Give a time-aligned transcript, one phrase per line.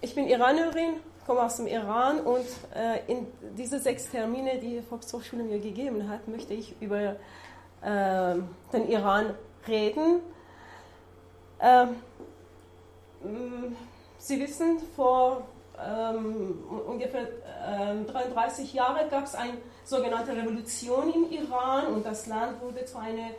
[0.00, 0.94] ich bin Iranerin,
[1.26, 6.08] komme aus dem Iran und äh, in diese sechs Termine, die die Volkshochschule mir gegeben
[6.08, 7.16] hat, möchte ich über
[7.82, 8.34] äh,
[8.72, 9.34] den Iran
[9.66, 10.20] reden.
[11.60, 11.96] Ähm,
[14.18, 15.46] Sie wissen, vor
[15.82, 22.60] ähm, ungefähr äh, 33 Jahren gab es eine sogenannte Revolution im Iran und das Land
[22.62, 23.30] wurde zu einer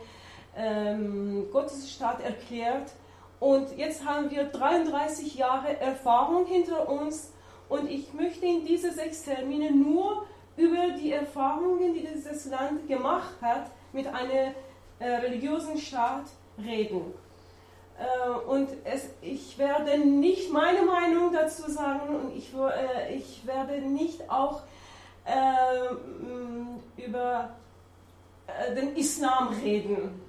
[0.56, 2.92] ähm, Gottesstaat erklärt.
[3.38, 7.32] Und jetzt haben wir 33 Jahre Erfahrung hinter uns
[7.68, 13.34] und ich möchte in diese sechs Termine nur über die Erfahrungen, die dieses Land gemacht
[13.42, 14.54] hat, mit einem
[14.98, 16.24] äh, religiösen Staat
[16.58, 17.12] reden.
[17.98, 23.80] Äh, und es, ich werde nicht meine Meinung dazu sagen und ich, äh, ich werde
[23.80, 24.62] nicht auch
[25.24, 27.50] äh, über
[28.46, 30.22] äh, den Islam reden.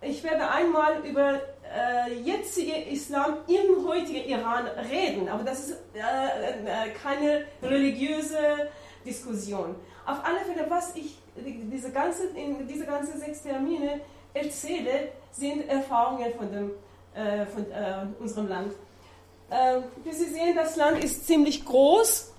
[0.00, 1.40] Ich werde einmal über
[1.72, 8.70] äh, jetzige Islam im heutigen Iran reden, aber das ist äh, äh, keine religiöse
[9.04, 9.74] Diskussion.
[10.06, 14.00] Auf alle Fälle, was ich diese ganze, in diese ganzen sechs Termine
[14.34, 16.70] erzähle, sind Erfahrungen von, dem,
[17.14, 18.72] äh, von äh, unserem Land.
[19.50, 22.32] Äh, wie Sie sehen, das Land ist ziemlich groß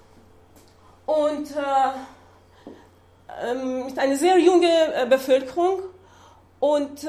[1.05, 1.49] und
[3.43, 5.81] ähm, mit einer sehr jungen Bevölkerung
[6.59, 7.05] und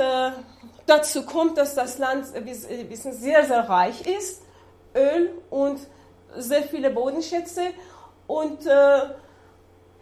[0.87, 4.43] Dazu kommt, dass das Land wissen, sehr, sehr reich ist,
[4.95, 5.79] Öl und
[6.37, 7.63] sehr viele Bodenschätze.
[8.27, 9.01] Und äh,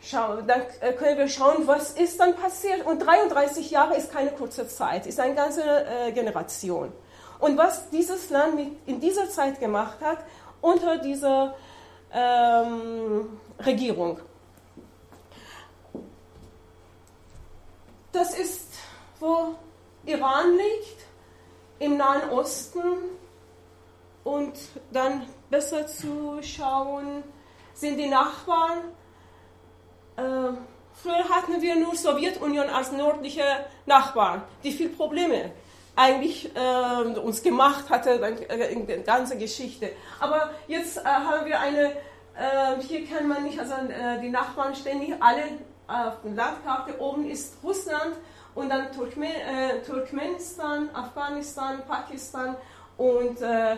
[0.00, 2.84] schau, dann äh, können wir schauen, was ist dann passiert.
[2.84, 6.92] Und 33 Jahre ist keine kurze Zeit, ist eine ganze äh, Generation.
[7.38, 10.18] Und was dieses Land mit, in dieser Zeit gemacht hat,
[10.60, 11.54] unter dieser
[12.12, 14.20] ähm, Regierung.
[18.12, 18.68] Das ist,
[19.18, 19.54] wo
[20.04, 21.06] Iran liegt,
[21.78, 22.80] im Nahen Osten
[24.24, 24.54] und
[24.92, 27.24] dann besser zu schauen,
[27.74, 28.78] sind die Nachbarn.
[30.16, 30.22] Äh,
[30.94, 33.44] früher hatten wir nur Sowjetunion als nördliche
[33.86, 35.52] Nachbarn, die viel Probleme
[35.94, 39.92] eigentlich äh, uns gemacht hatte äh, in der ganzen Geschichte.
[40.20, 41.92] Aber jetzt äh, haben wir eine,
[42.34, 45.42] äh, hier kann man nicht, also äh, die Nachbarn ständig alle
[45.86, 48.16] auf der Landkarte, oben ist Russland
[48.54, 52.56] und dann Turkmen, äh, Turkmenistan, Afghanistan, Pakistan
[52.96, 53.76] und äh,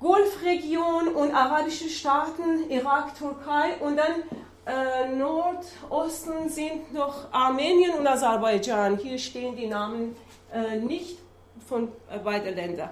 [0.00, 4.22] Golfregion und arabische Staaten, Irak, Türkei und dann
[4.66, 8.96] äh, Nordosten sind noch Armenien und Aserbaidschan.
[8.96, 10.16] Hier stehen die Namen
[10.52, 11.18] äh, nicht
[11.68, 12.90] von äh, beiden Ländern.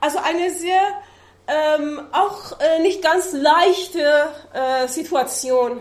[0.00, 0.80] Also eine sehr
[1.46, 5.80] ähm, auch äh, nicht ganz leichte äh, Situation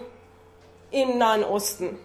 [0.92, 2.00] im Nahen Osten.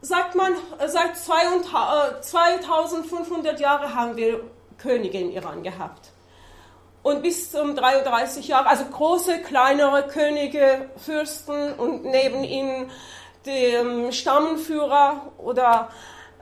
[0.00, 0.54] Sagt man,
[0.86, 4.40] seit 2500 Jahren haben wir
[4.78, 6.10] Könige im Iran gehabt.
[7.02, 12.90] Und bis zum 33 Jahre, also große, kleinere Könige, Fürsten und neben ihnen
[13.46, 15.88] dem Stammenführer oder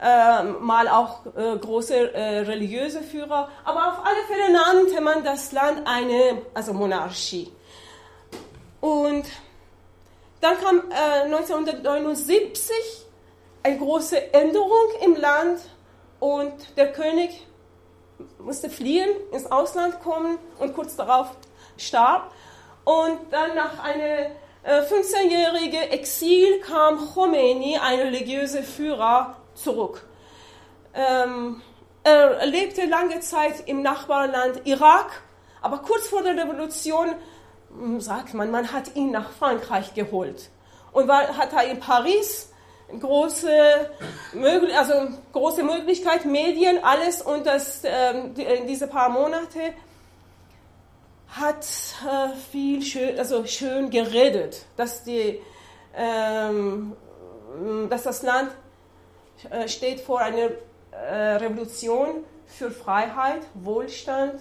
[0.01, 3.49] äh, mal auch äh, große äh, religiöse Führer.
[3.63, 7.51] Aber auf alle Fälle nannte man das Land eine also Monarchie.
[8.81, 9.25] Und
[10.41, 13.04] dann kam 1979 äh,
[13.65, 14.69] eine große Änderung
[15.03, 15.59] im Land
[16.19, 17.47] und der König
[18.37, 21.31] musste fliehen, ins Ausland kommen und kurz darauf
[21.75, 22.31] starb.
[22.83, 24.27] Und dann nach einem
[24.63, 30.07] 15-jährigen äh, Exil kam Khomeini, ein religiöser Führer, zurück.
[30.93, 31.63] Ähm,
[32.03, 35.23] er lebte lange Zeit im Nachbarland Irak,
[35.63, 37.15] aber kurz vor der Revolution
[37.69, 40.51] hm, sagt man, man hat ihn nach Frankreich geholt
[40.91, 42.51] und hat er in Paris
[42.99, 43.89] große,
[44.77, 44.93] also
[45.33, 48.13] große Möglichkeit, Medien, alles und das, äh,
[48.67, 49.73] diese paar Monate
[51.29, 55.41] hat äh, viel schön, also schön geredet, dass, die,
[55.95, 56.95] ähm,
[57.89, 58.51] dass das Land
[59.49, 60.51] äh, steht vor einer
[60.91, 64.35] äh, Revolution für Freiheit, Wohlstand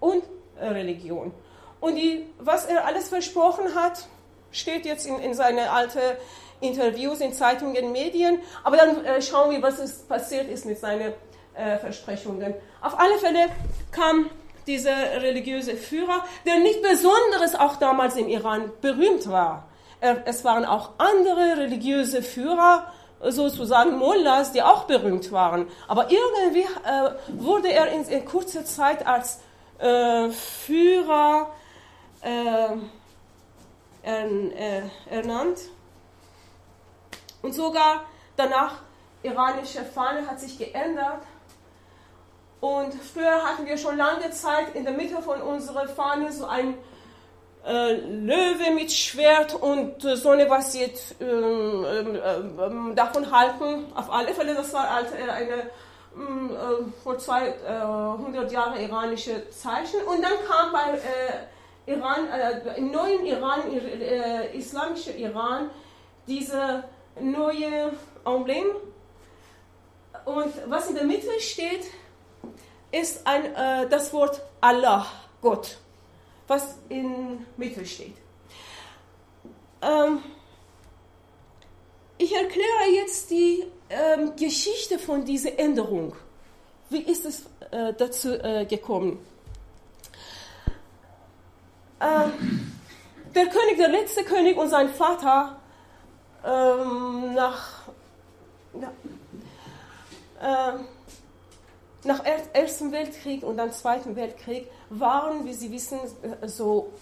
[0.00, 0.22] und
[0.60, 1.32] äh, Religion.
[1.80, 4.06] Und die, was er alles versprochen hat,
[4.50, 6.18] steht jetzt in, in seine alte
[6.60, 11.12] Interviews in Zeitungen, Medien, aber dann äh, schauen wir, was ist, passiert ist mit seinen
[11.54, 12.54] äh, Versprechungen.
[12.80, 13.48] Auf alle Fälle
[13.92, 14.30] kam
[14.66, 19.68] dieser religiöse Führer, der nicht besonderes auch damals im Iran berühmt war.
[20.24, 25.68] Es waren auch andere religiöse Führer, sozusagen Mullahs, die auch berühmt waren.
[25.88, 29.40] Aber irgendwie äh, wurde er in, in, kurzer Zeit als
[29.78, 31.50] äh, Führer
[32.22, 32.66] äh,
[34.02, 35.58] äh, ernannt
[37.46, 38.02] und sogar
[38.36, 38.74] danach,
[39.22, 41.22] iranische Fahne hat sich geändert.
[42.60, 46.74] Und früher hatten wir schon lange Zeit in der Mitte von unserer Fahne so ein
[47.64, 53.92] äh, Löwe mit Schwert und äh, so eine, was jetzt ähm, ähm, ähm, davon halten.
[53.94, 55.70] Auf alle Fälle, das war halt eine
[56.16, 60.02] mm, äh, vor 200 Jahren iranische Zeichen.
[60.02, 60.98] Und dann kam bei
[61.86, 62.26] Iran,
[62.76, 63.60] im neuen Iran,
[64.52, 65.70] islamische Iran,
[66.26, 66.82] diese
[67.20, 67.92] neue
[68.24, 68.66] Emblem.
[70.24, 71.84] Und was in der Mitte steht,
[72.90, 73.54] ist ein,
[73.90, 75.06] das Wort Allah,
[75.40, 75.78] Gott
[76.46, 78.16] was in Mitte steht.
[79.82, 80.22] Ähm,
[82.18, 86.14] ich erkläre jetzt die ähm, Geschichte von dieser Änderung.
[86.88, 89.18] Wie ist es äh, dazu äh, gekommen?
[92.00, 92.72] Ähm,
[93.34, 95.60] der König, der letzte König und sein Vater
[96.46, 97.82] ähm, nach,
[98.80, 98.92] ja,
[100.40, 100.78] äh,
[102.04, 105.98] nach Ersten Weltkrieg und dann Zweiten Weltkrieg waren, wie Sie wissen,
[106.46, 106.92] so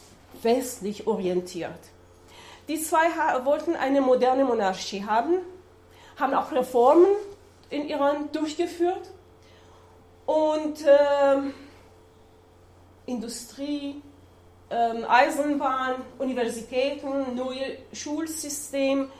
[0.43, 1.79] westlich orientiert.
[2.69, 3.09] Die zwei
[3.45, 5.35] wollten eine moderne Monarchie haben,
[6.17, 7.09] haben auch Reformen
[7.69, 9.11] in Iran durchgeführt
[10.25, 11.41] und äh,
[13.05, 14.01] Industrie,
[14.71, 19.11] äh, Eisenbahn, Universitäten, neue Schulsystem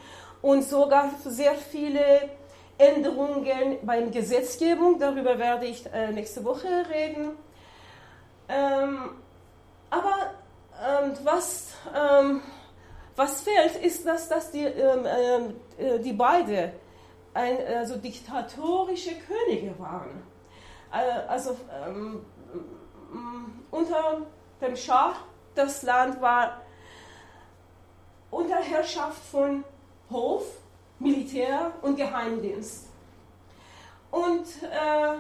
[0.45, 2.29] und sogar sehr viele
[2.77, 4.99] Änderungen bei der Gesetzgebung.
[4.99, 7.31] Darüber werde ich äh, nächste Woche reden.
[8.47, 9.11] Ähm,
[9.89, 10.35] aber
[10.87, 12.43] ähm, was, ähm,
[13.17, 16.75] was fehlt, ist, dass, dass die, äh, die beide
[17.33, 20.23] ein, also diktatorische Könige waren.
[20.93, 21.57] Äh, also
[21.87, 22.23] ähm,
[23.71, 24.27] unter
[24.61, 25.15] dem Schah,
[25.55, 26.61] das Land war
[28.31, 29.65] unter Herrschaft von
[30.11, 30.45] Hof,
[30.99, 32.89] Militär und Geheimdienst.
[34.11, 35.17] Und äh,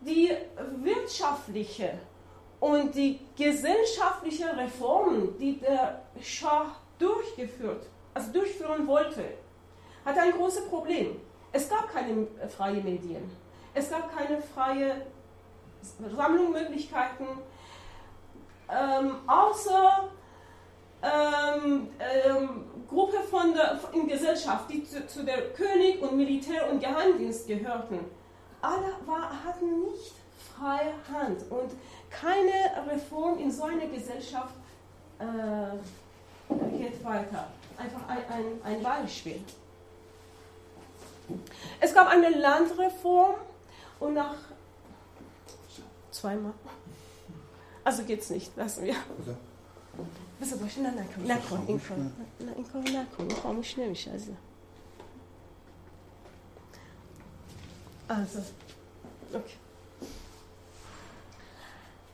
[0.00, 0.30] die
[0.82, 1.98] wirtschaftliche
[2.60, 9.24] und die gesellschaftlichen Reformen, die der Schah durchgeführt, also durchführen wollte,
[10.04, 11.20] hatte ein großes Problem.
[11.52, 13.30] Es gab keine freien Medien.
[13.74, 15.06] Es gab keine freie
[16.16, 17.26] Sammlungsmöglichkeiten,
[18.70, 20.08] ähm, außer
[21.04, 26.80] ähm, ähm, Gruppe von der in Gesellschaft, die zu, zu, der König und Militär und
[26.80, 28.00] Geheimdienst gehörten.
[28.62, 30.14] Alle war, hatten nicht
[30.56, 31.72] freie Hand und
[32.10, 34.54] keine Reform in so einer Gesellschaft
[35.18, 37.48] äh, geht weiter.
[37.76, 38.44] Einfach ein, ein,
[38.76, 39.42] ein Beispiel.
[41.80, 43.34] Es gab eine Landreform
[43.98, 44.36] und nach
[46.10, 46.52] zweimal.
[47.82, 48.94] Also geht's nicht, lassen wir.
[50.41, 54.29] بذار باشه نه نکن نکن این کار نه این کار نکن خاموش نمیشه از
[58.09, 58.39] Also,
[59.31, 59.59] okay.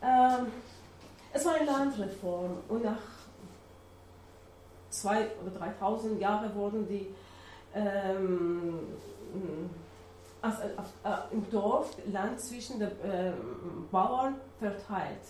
[0.02, 0.48] Ähm,
[1.32, 2.98] es war eine Landreform und nach
[4.90, 7.08] zwei oder 3000 Jahren wurden die
[7.74, 8.80] ähm,
[10.42, 13.32] also, äh, im Dorf Land zwischen den äh,
[13.92, 15.22] Bauern verteilt.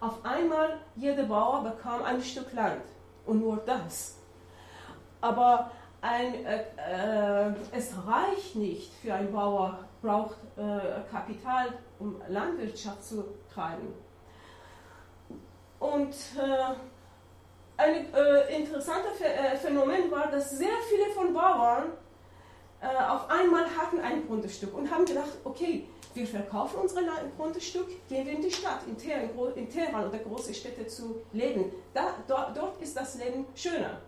[0.00, 2.82] Auf einmal jeder Bauer bekam ein Stück Land
[3.24, 4.16] und nur das.
[5.20, 5.70] Aber
[6.02, 13.24] ein, äh, äh, es reicht nicht für einen Bauer, braucht äh, Kapital, um Landwirtschaft zu
[13.52, 13.94] treiben.
[15.78, 16.74] Und äh,
[17.78, 21.92] ein äh, interessantes äh, Phänomen war, dass sehr viele von Bauern
[23.08, 27.02] auf einmal hatten ein Grundstück und haben gedacht, okay, wir verkaufen unser
[27.36, 31.70] Grundstück, gehen wir in die Stadt, in Teheran, in Teheran oder große Städte zu leben.
[31.92, 34.00] Da, dort, dort ist das Leben schöner.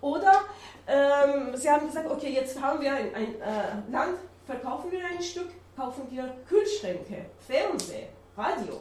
[0.00, 0.44] Oder
[0.86, 5.22] ähm, sie haben gesagt, okay, jetzt haben wir ein, ein äh, Land, verkaufen wir ein
[5.22, 8.80] Stück, kaufen wir Kühlschränke, Fernseh, Radio.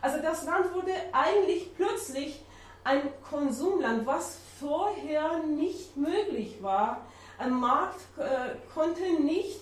[0.00, 2.42] Also das Land wurde eigentlich plötzlich
[2.84, 7.02] ein Konsumland, was vorher nicht möglich war.
[7.38, 9.60] Ein Markt äh, konnte nicht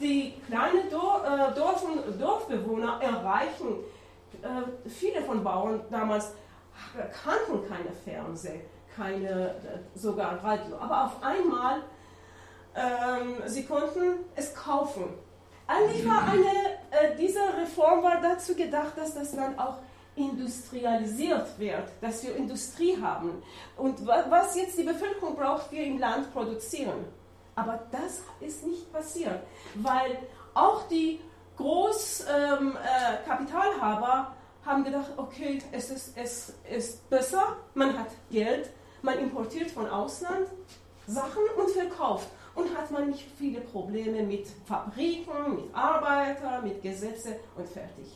[0.00, 1.84] die kleinen äh, Dorf
[2.18, 3.84] Dorfbewohner erreichen.
[4.42, 6.32] Äh, viele von Bauern damals
[7.22, 8.60] kannten keine Fernseh,
[8.96, 11.82] keine äh, sogar Radio, aber auf einmal
[12.74, 15.04] ähm, sie konnten es kaufen.
[15.66, 19.76] Eigentlich war eine, diese Reform war dazu gedacht, dass das Land auch
[20.16, 23.42] industrialisiert wird, dass wir Industrie haben.
[23.76, 27.04] Und was jetzt die Bevölkerung braucht, wir im Land produzieren.
[27.60, 29.42] Aber das ist nicht passiert,
[29.74, 30.16] weil
[30.54, 31.20] auch die
[31.58, 34.26] Großkapitalhaber ähm,
[34.64, 38.70] äh, haben gedacht, okay, es ist, es ist besser, man hat Geld,
[39.02, 40.46] man importiert von Ausland
[41.06, 42.28] Sachen und verkauft.
[42.54, 48.06] und hat man nicht viele Probleme mit Fabriken, mit Arbeitern, mit Gesetzen und fertig.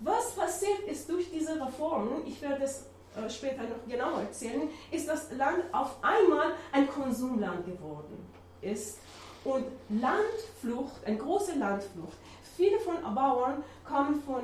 [0.00, 2.84] Was passiert ist durch diese Reformen, ich werde es
[3.16, 8.98] äh, später noch genauer erzählen, ist das Land auf einmal ein Konsumland geworden ist
[9.44, 12.16] und Landflucht, eine große Landflucht.
[12.56, 14.42] Viele von Bauern kommen von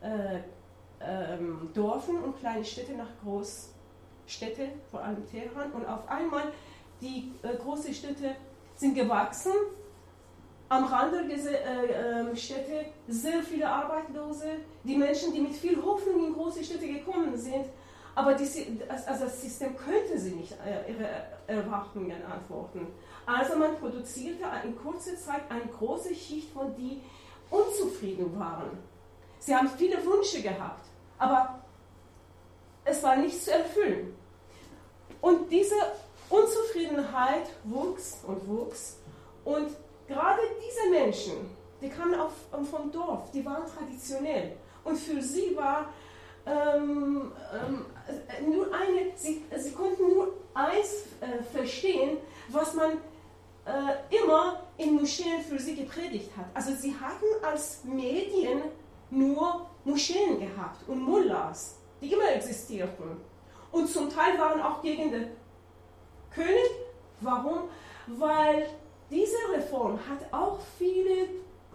[0.00, 0.40] äh,
[1.00, 6.52] ähm, Dörfern und kleinen Städten nach Großstädten, vor allem Teheran, und auf einmal
[7.00, 8.36] die äh, großen Städte
[8.76, 9.52] sind gewachsen.
[10.68, 14.46] Am Rand der äh, äh, Städte sehr viele Arbeitslose,
[14.84, 17.66] die Menschen, die mit viel Hoffnung in große Städte gekommen sind,
[18.14, 18.44] aber die,
[18.88, 21.08] also das System könnte sie nicht äh, ihre
[21.46, 22.86] Erwartungen antworten.
[23.26, 27.00] Also man produzierte in kurzer Zeit eine große Schicht von die
[27.50, 28.78] unzufrieden waren.
[29.38, 30.86] Sie haben viele Wünsche gehabt,
[31.18, 31.60] aber
[32.84, 34.16] es war nicht zu erfüllen.
[35.20, 35.74] Und diese
[36.28, 38.98] Unzufriedenheit wuchs und wuchs.
[39.44, 39.68] Und
[40.08, 41.50] gerade diese Menschen,
[41.80, 42.32] die kamen auf,
[42.70, 44.56] vom Dorf, die waren traditionell.
[44.84, 45.92] Und für sie war
[46.46, 47.84] ähm, ähm,
[48.52, 52.98] nur eine, sie, sie konnten nur eins äh, verstehen, was man
[53.64, 56.46] äh, immer in Moscheen für sie gepredigt hat.
[56.54, 58.62] Also sie hatten als Medien
[59.10, 63.20] nur Moscheen gehabt und Mullahs, die immer existierten.
[63.70, 65.28] Und zum Teil waren auch gegen den
[66.30, 66.70] König.
[67.20, 67.68] Warum?
[68.06, 68.68] Weil
[69.10, 71.28] diese Reform hat auch viele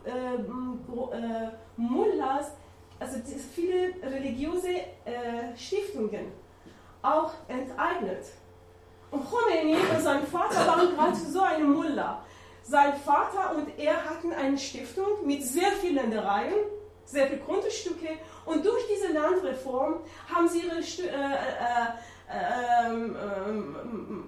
[0.03, 2.51] äh, äh, Mullahs,
[2.99, 3.19] also
[3.53, 4.69] viele religiöse
[5.05, 6.31] äh, Stiftungen
[7.01, 8.25] auch enteignet.
[9.11, 12.21] Und Khomeini und sein Vater waren gerade so eine Mullah.
[12.63, 16.53] Sein Vater und er hatten eine Stiftung mit sehr vielen Ländereien,
[17.05, 18.09] sehr viele Grundstücke.
[18.45, 20.01] Und durch diese Landreform
[20.33, 21.87] haben sie ihre St äh, äh,
[22.29, 24.27] äh, ähm,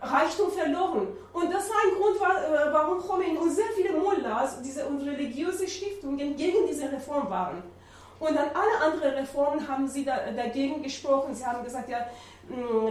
[0.00, 1.08] Reichtum verloren.
[1.34, 5.68] Und das war ein Grund, äh, warum Khomeini und sehr viele Mullahs diese, und religiöse
[5.68, 7.62] Stiftungen gegen diese Reform waren.
[8.18, 11.34] Und dann alle anderen Reformen haben sie da, dagegen gesprochen.
[11.34, 12.06] Sie haben gesagt, ja,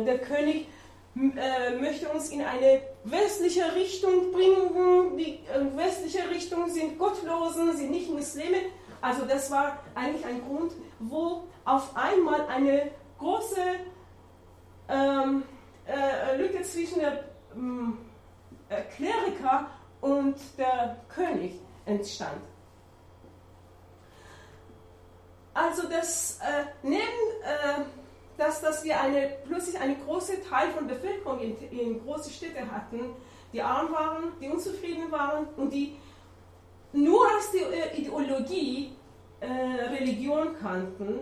[0.05, 0.67] der König
[1.15, 5.17] äh, möchte uns in eine westliche Richtung bringen.
[5.17, 8.57] Die äh, westliche Richtung sind Gottlosen, sind nicht Muslime.
[9.01, 13.61] Also das war eigentlich ein Grund, wo auf einmal eine große
[14.89, 15.43] ähm,
[15.87, 17.23] äh, Lücke zwischen der
[17.55, 17.97] ähm,
[18.95, 19.69] Kleriker
[20.01, 21.53] und der König
[21.85, 22.41] entstand.
[25.53, 27.85] Also das äh, neben äh,
[28.37, 32.69] dass, dass wir eine, plötzlich einen großen Teil von der Bevölkerung in, in große Städte
[32.69, 33.11] hatten,
[33.53, 35.97] die arm waren, die unzufrieden waren und die
[36.91, 38.91] nur als die äh, Ideologie
[39.39, 39.47] äh,
[39.85, 41.19] Religion kannten.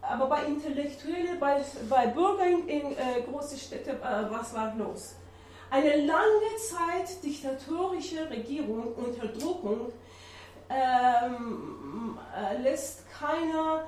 [0.00, 5.14] Aber bei Intellektuellen, bei, bei Bürgern in äh, großen Städten, äh, was war los?
[5.70, 9.92] Eine lange Zeit diktatorische Regierung, Unterdrückung,
[10.68, 13.84] ähm, äh, lässt keiner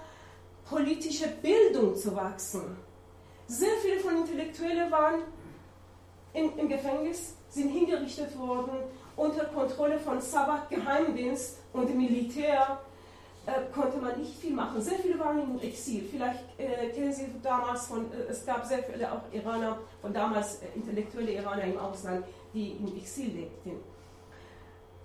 [0.68, 2.76] politische Bildung zu wachsen.
[3.46, 5.22] Sehr viele von Intellektuellen waren
[6.32, 8.72] im, im Gefängnis, sind hingerichtet worden
[9.16, 12.80] unter Kontrolle von Sabak Geheimdienst und Militär.
[13.46, 14.80] Äh, konnte man nicht viel machen.
[14.80, 16.08] Sehr viele waren im Exil.
[16.10, 20.62] Vielleicht äh, kennen Sie damals von, äh, es gab sehr viele auch Iraner, von damals
[20.62, 23.72] äh, intellektuelle Iraner im Ausland, die im Exil lebten.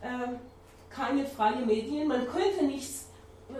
[0.01, 0.39] Ähm,
[0.89, 3.08] keine freien Medien, man konnte nichts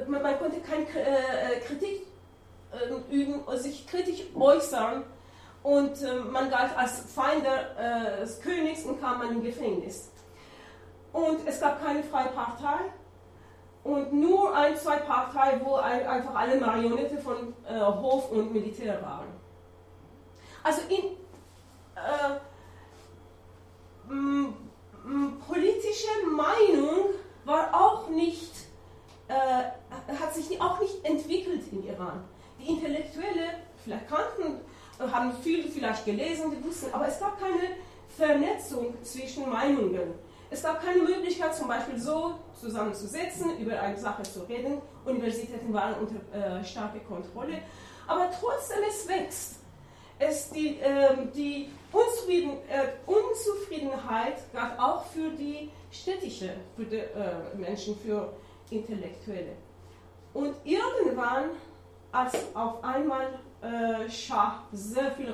[0.08, 2.08] man, konnte keine äh, Kritik
[2.72, 5.03] äh, üben, sich kritisch äußern
[5.63, 10.12] und äh, man galt als Feind äh, des Königs und kam in Gefängnis.
[11.12, 12.91] Und es gab keine freie Partei
[13.84, 19.01] und nur ein, zwei Parteien, wo ein, einfach alle Marionette von äh, Hof und Militär
[19.01, 19.27] waren.
[20.63, 21.17] Also in
[21.96, 22.38] äh,
[25.48, 27.15] politische Meinung
[27.46, 28.51] war auch nicht
[29.29, 32.23] äh, hat sich auch nicht entwickelt im Iran.
[32.59, 34.61] Die Intellektuelle, vielleicht kannten,
[34.99, 37.75] haben viel vielleicht gelesen, die wussten, aber es gab keine
[38.17, 40.13] Vernetzung zwischen Meinungen.
[40.51, 44.81] Es gab keine Möglichkeit, zum Beispiel so zusammenzusetzen, über eine Sache zu reden.
[45.05, 47.59] Universitäten waren unter äh, starker Kontrolle.
[48.07, 49.55] Aber trotzdem, es wächst.
[50.17, 57.55] Es die, äh, die Unzufrieden, äh, Unzufriedenheit gab auch für die städtische für die, äh,
[57.55, 58.33] Menschen, für
[58.69, 59.53] Intellektuelle.
[60.39, 61.50] Und irgendwann,
[62.13, 65.34] als auf einmal äh, Schah sehr viel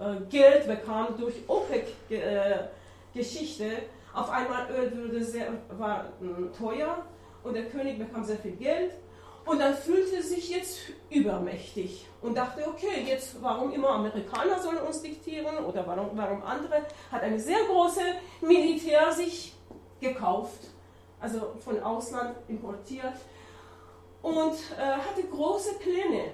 [0.00, 3.82] äh, Geld bekam durch OPEC-Geschichte, äh,
[4.14, 7.04] auf einmal Öl wurde sehr, war äh, teuer
[7.44, 8.92] und der König bekam sehr viel Geld.
[9.44, 10.78] Und dann fühlte sich jetzt
[11.10, 16.86] übermächtig und dachte, okay, jetzt warum immer Amerikaner sollen uns diktieren oder warum, warum andere,
[17.12, 18.00] hat eine sehr große
[18.40, 19.52] Militär sich
[20.00, 20.68] gekauft,
[21.20, 23.12] also von Ausland importiert
[24.26, 26.32] und äh, hatte große Pläne.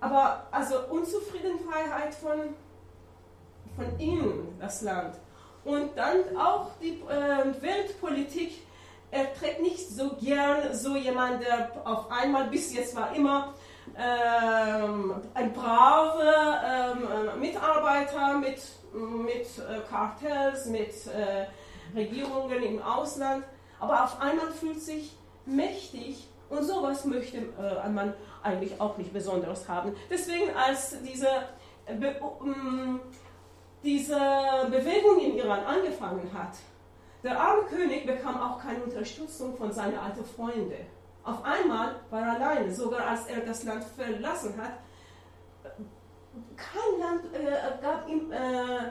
[0.00, 2.54] Aber also Unzufriedenheit von,
[3.76, 5.14] von innen, das Land.
[5.64, 8.62] Und dann auch die äh, Weltpolitik
[9.10, 13.54] er trägt nicht so gern so jemand, der auf einmal bis jetzt war immer
[13.96, 18.60] ähm, ein braver ähm, Mitarbeiter mit,
[18.92, 21.46] mit äh, Kartells, mit äh,
[21.96, 23.44] Regierungen im Ausland,
[23.80, 29.68] aber auf einmal fühlt sich mächtig und sowas möchte äh, man eigentlich auch nicht besonders
[29.68, 29.94] haben.
[30.10, 31.28] Deswegen als diese,
[31.98, 33.00] Be um,
[33.82, 34.18] diese
[34.70, 36.56] Bewegung in Iran angefangen hat,
[37.22, 40.86] der arme König bekam auch keine Unterstützung von seinen alten Freunden.
[41.24, 44.72] Auf einmal war er alleine, sogar als er das Land verlassen hat.
[46.56, 48.90] Kein Land äh, gab ihm äh,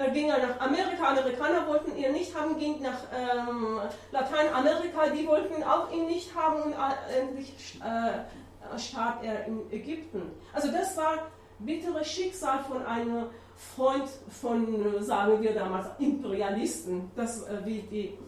[0.00, 0.06] äh, Asyl.
[0.06, 3.80] Er ging nach Amerika, Amerikaner wollten ihn nicht haben, ging nach ähm,
[4.10, 10.30] Lateinamerika, die wollten auch ihn nicht haben und äh, endlich äh, starb er in Ägypten.
[10.52, 13.26] Also das war bitteres Schicksal von einem
[13.56, 18.18] Freund von, sagen wir damals, Imperialisten, das, äh, wie, die,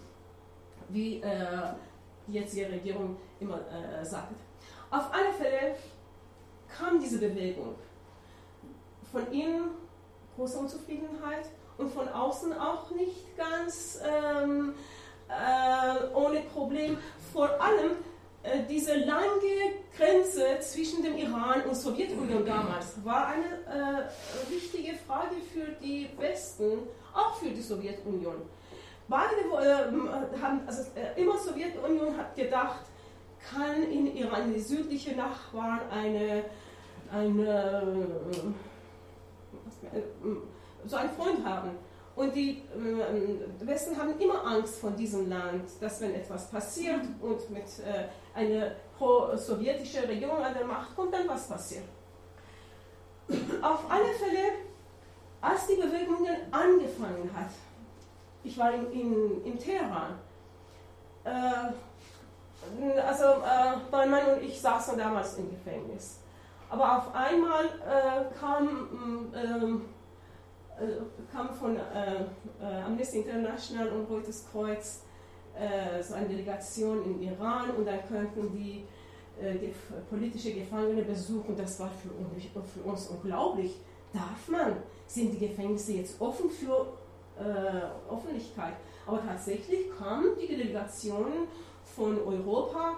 [0.89, 1.73] wie äh,
[2.27, 4.35] die jetzige Regierung immer äh, sagt.
[4.91, 5.75] Auf alle Fälle
[6.69, 7.75] kam diese Bewegung.
[9.11, 9.71] Von innen
[10.37, 11.47] große Unzufriedenheit
[11.79, 14.75] und von außen auch nicht ganz ähm,
[15.29, 16.99] äh, ohne Problem.
[17.33, 17.93] Vor allem
[18.43, 19.23] äh, diese lange
[19.97, 26.79] Grenze zwischen dem Iran und Sowjetunion damals war eine äh, wichtige Frage für die Westen,
[27.15, 28.37] auch für die Sowjetunion.
[29.09, 32.81] Beide äh, haben, also äh, immer Sowjetunion hat gedacht,
[33.51, 36.45] kann in Iran die südliche Nachbarn eine,
[37.13, 37.83] eine
[39.93, 39.99] äh,
[40.87, 41.71] so einen Freund haben.
[42.15, 47.51] Und die äh, Westen haben immer Angst vor diesem Land, dass wenn etwas passiert und
[47.51, 51.85] mit äh, einer pro-sowjetischen Regierung an der Macht kommt, dann was passiert.
[53.63, 54.53] Auf alle Fälle,
[55.41, 57.51] als die Bewegung angefangen hat,
[58.45, 60.19] ich war in, in, in Teheran,
[61.25, 66.19] äh, also äh, mein Mann und ich saßen damals im Gefängnis.
[66.69, 70.02] Aber auf einmal äh, kam ähm, äh,
[71.33, 71.81] kam von äh,
[72.61, 75.03] äh, Amnesty International und Rotes Kreuz
[76.01, 78.87] so eine Delegation in Iran und dann könnten die,
[79.39, 79.75] die
[80.09, 81.55] politische Gefangene besuchen.
[81.55, 82.43] Das war für uns,
[82.73, 83.79] für uns unglaublich.
[84.15, 84.77] Darf man?
[85.07, 86.95] Sind die Gefängnisse jetzt offen für
[87.39, 88.75] äh, Öffentlichkeit?
[89.07, 91.49] Aber tatsächlich kamen die Delegationen
[91.85, 92.95] von Europa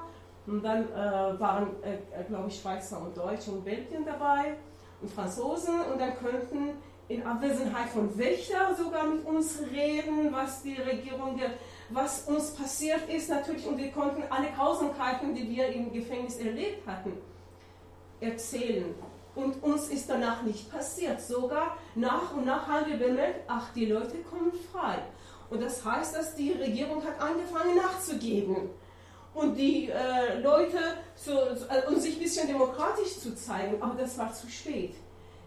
[0.46, 4.56] und dann äh, waren, äh, glaube ich, Schweizer und Deutsche und Belgien dabei
[5.00, 6.74] und Franzosen und dann könnten
[7.08, 11.38] in Abwesenheit von Wächter sogar mit uns reden, was die Regierung,
[11.90, 16.86] was uns passiert ist natürlich und wir konnten alle Grausamkeiten, die wir im Gefängnis erlebt
[16.86, 17.12] hatten,
[18.20, 18.94] erzählen.
[19.34, 21.20] Und uns ist danach nicht passiert.
[21.20, 24.98] Sogar nach und nach haben wir bemerkt, ach, die Leute kommen frei.
[25.50, 28.70] Und das heißt, dass die Regierung hat angefangen nachzugeben.
[29.34, 30.78] Und die äh, Leute
[31.16, 34.94] zu, äh, um sich ein bisschen demokratisch zu zeigen, aber das war zu spät.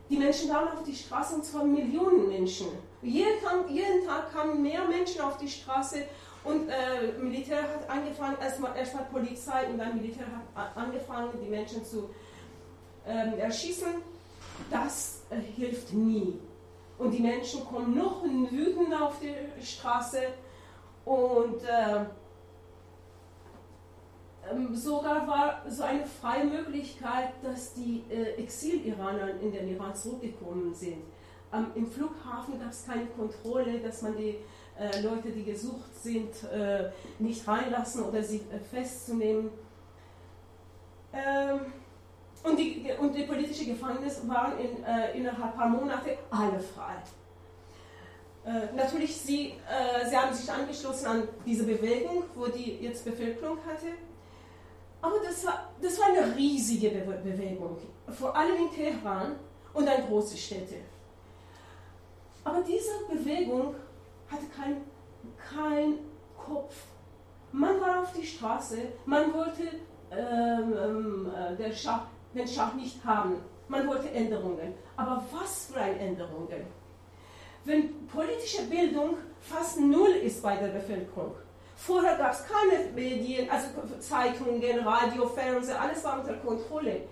[0.10, 2.68] Die Menschen kamen auf die Straße und zwar Millionen Menschen.
[3.02, 6.04] Jeden Tag, kamen mehr Menschen auf die Straße
[6.44, 11.84] und äh, Militär hat angefangen, erstmal erst Polizei und dann Militär hat angefangen, die Menschen
[11.84, 12.10] zu
[13.06, 13.96] ähm, erschießen.
[14.72, 16.40] Das äh, hilft nie.
[16.98, 20.20] Und die Menschen kommen noch wütend auf die Straße
[21.06, 22.06] und äh,
[24.74, 31.04] sogar war so eine freie Möglichkeit, dass die äh, Exil-Iraner in den Iran zurückgekommen sind.
[31.54, 34.38] Ähm, Im Flughafen gab es keine Kontrolle, dass man die
[34.80, 39.50] äh, Leute, die gesucht sind, äh, nicht reinlassen oder sie äh, festzunehmen.
[41.14, 41.60] Ähm,
[42.44, 46.96] und, die, und die politischen Gefangenen waren in, äh, innerhalb ein paar Monate alle frei.
[48.46, 49.56] Äh, natürlich, sie,
[50.10, 53.88] sie haben sich angeschlossen an diese Bewegung, wo die jetzt Bevölkerung hatte.
[55.02, 59.36] Aber das war, das war eine riesige Be Bewegung, vor allem in Teheran
[59.74, 60.76] und in großen Städte.
[62.44, 63.76] Aber diese Bewegung
[64.30, 64.84] hatte keinen
[65.38, 66.00] kein
[66.38, 66.76] Kopf.
[67.52, 69.64] Man war auf die Straße, man wollte
[70.12, 74.74] ähm, ähm äh, den, Schach, den Schach nicht haben, man wollte Änderungen.
[74.96, 76.66] Aber was für eine Änderungen?
[77.66, 81.36] Wenn politische Bildung fast null ist bei der Bevölkerung,
[81.78, 83.68] Vorher gab es keine Medien, also
[84.00, 87.04] Zeitungen, Radio, Fernseher, alles war unter Kontrolle.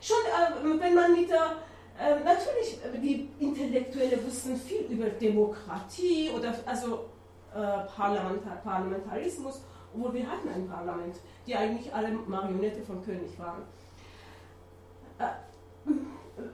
[0.00, 1.56] Schon äh, wenn man mit der,
[1.98, 7.10] äh, natürlich, die Intellektuelle wussten viel über Demokratie oder also
[7.54, 9.62] äh, Parlamentar Parlamentarismus,
[9.94, 13.62] obwohl wir hatten ein Parlament, die eigentlich alle Marionette von König waren.
[15.18, 15.90] Äh,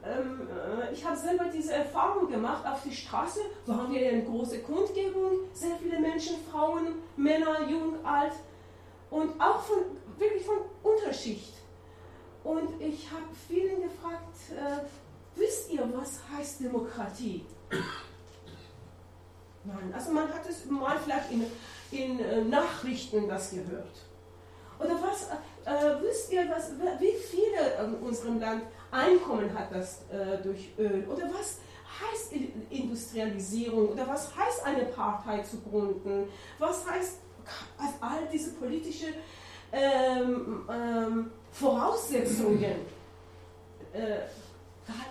[0.05, 2.66] ähm, äh, ich habe selber diese Erfahrung gemacht.
[2.66, 8.33] Auf die Straße waren wir eine große Kundgebung, sehr viele Menschen, Frauen, Männer, jung, alt
[9.11, 9.79] und auch von,
[10.18, 11.55] wirklich von Unterschicht.
[12.44, 14.85] Und ich habe vielen gefragt, äh,
[15.37, 17.44] wisst ihr, was heißt Demokratie?
[19.64, 21.44] Nein, also man hat es mal vielleicht in,
[21.90, 23.94] in äh, Nachrichten das gehört.
[24.79, 25.29] Oder was,
[25.66, 31.07] äh, wisst ihr, was, wie viele in unserem Land Einkommen hat das äh, durch Öl?
[31.09, 31.59] Oder was
[32.00, 32.33] heißt
[32.70, 33.90] Industrialisierung?
[33.90, 36.29] Oder was heißt eine Partei zu gründen?
[36.59, 37.18] Was heißt
[37.79, 39.07] also all diese politische
[39.72, 42.87] ähm, ähm, Voraussetzungen?
[43.92, 44.20] Äh,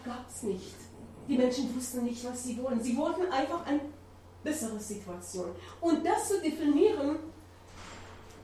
[0.05, 0.75] gab es nicht.
[1.27, 2.81] Die Menschen wussten nicht, was sie wollen.
[2.81, 3.81] Sie wollten einfach eine
[4.43, 5.51] bessere Situation.
[5.79, 7.17] Und das zu definieren,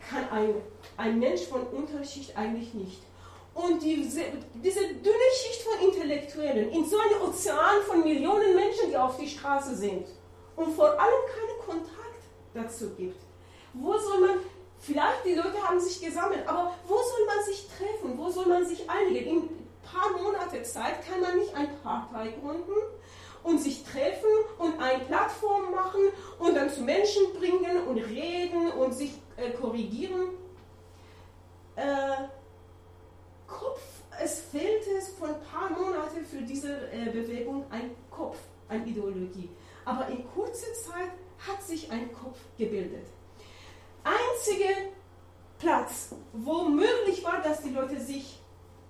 [0.07, 0.53] kann ein,
[0.97, 3.01] ein Mensch von Unterschicht eigentlich nicht.
[3.55, 4.21] Und diese,
[4.55, 9.29] diese dünne Schicht von Intellektuellen in so einem Ozean von Millionen Menschen, die auf die
[9.29, 10.07] Straße sind
[10.57, 13.21] und vor allem keinen Kontakt dazu gibt.
[13.73, 14.39] Wo soll man,
[14.79, 18.17] vielleicht die Leute haben sich gesammelt, aber wo soll man sich treffen?
[18.17, 19.25] Wo soll man sich einigen?
[19.25, 22.73] In ein paar Monate Zeit kann man nicht eine Partei gründen
[23.43, 26.01] und sich treffen und eine Plattform machen
[26.39, 30.31] und dann zu Menschen bringen und reden und sich äh, korrigieren.
[31.77, 31.83] Äh,
[33.47, 33.81] Kopf,
[34.21, 39.49] es fehlte von ein paar Monaten für diese äh, Bewegung ein Kopf, eine Ideologie.
[39.83, 43.05] Aber in kurzer Zeit hat sich ein Kopf gebildet.
[44.03, 44.89] Einziger
[45.59, 48.39] Platz, wo möglich war, dass die Leute sich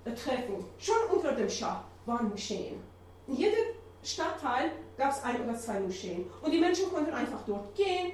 [0.06, 2.82] äh, treffen, schon unter dem Schah, waren Moscheen.
[3.28, 3.66] In jedem
[4.04, 6.30] Stadtteil gab es ein oder zwei Moscheen.
[6.42, 8.12] Und die Menschen konnten einfach dort gehen.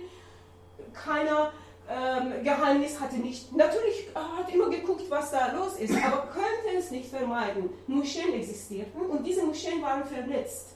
[0.94, 1.52] Keiner
[1.92, 3.52] ähm, Geheimnis hatte nicht.
[3.56, 7.70] Natürlich hat immer geguckt, was da los ist, aber könnte es nicht vermeiden.
[7.88, 10.76] Moscheen existierten und diese Moscheen waren vernetzt.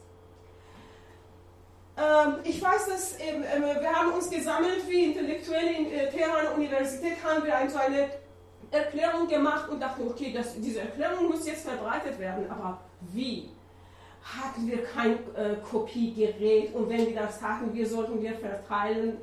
[1.98, 6.48] Ähm, ich weiß, dass ähm, äh, wir haben uns gesammelt, wie Intellektuelle in äh, Teheran
[6.56, 8.10] Universität haben wir eine, so eine
[8.72, 12.82] Erklärung gemacht und dachten, okay, das, diese Erklärung muss jetzt verbreitet werden, aber
[13.14, 13.50] wie?
[14.22, 19.20] Hatten wir kein äh, Kopiegerät und wenn wir das hatten, wir sollten wir verteilen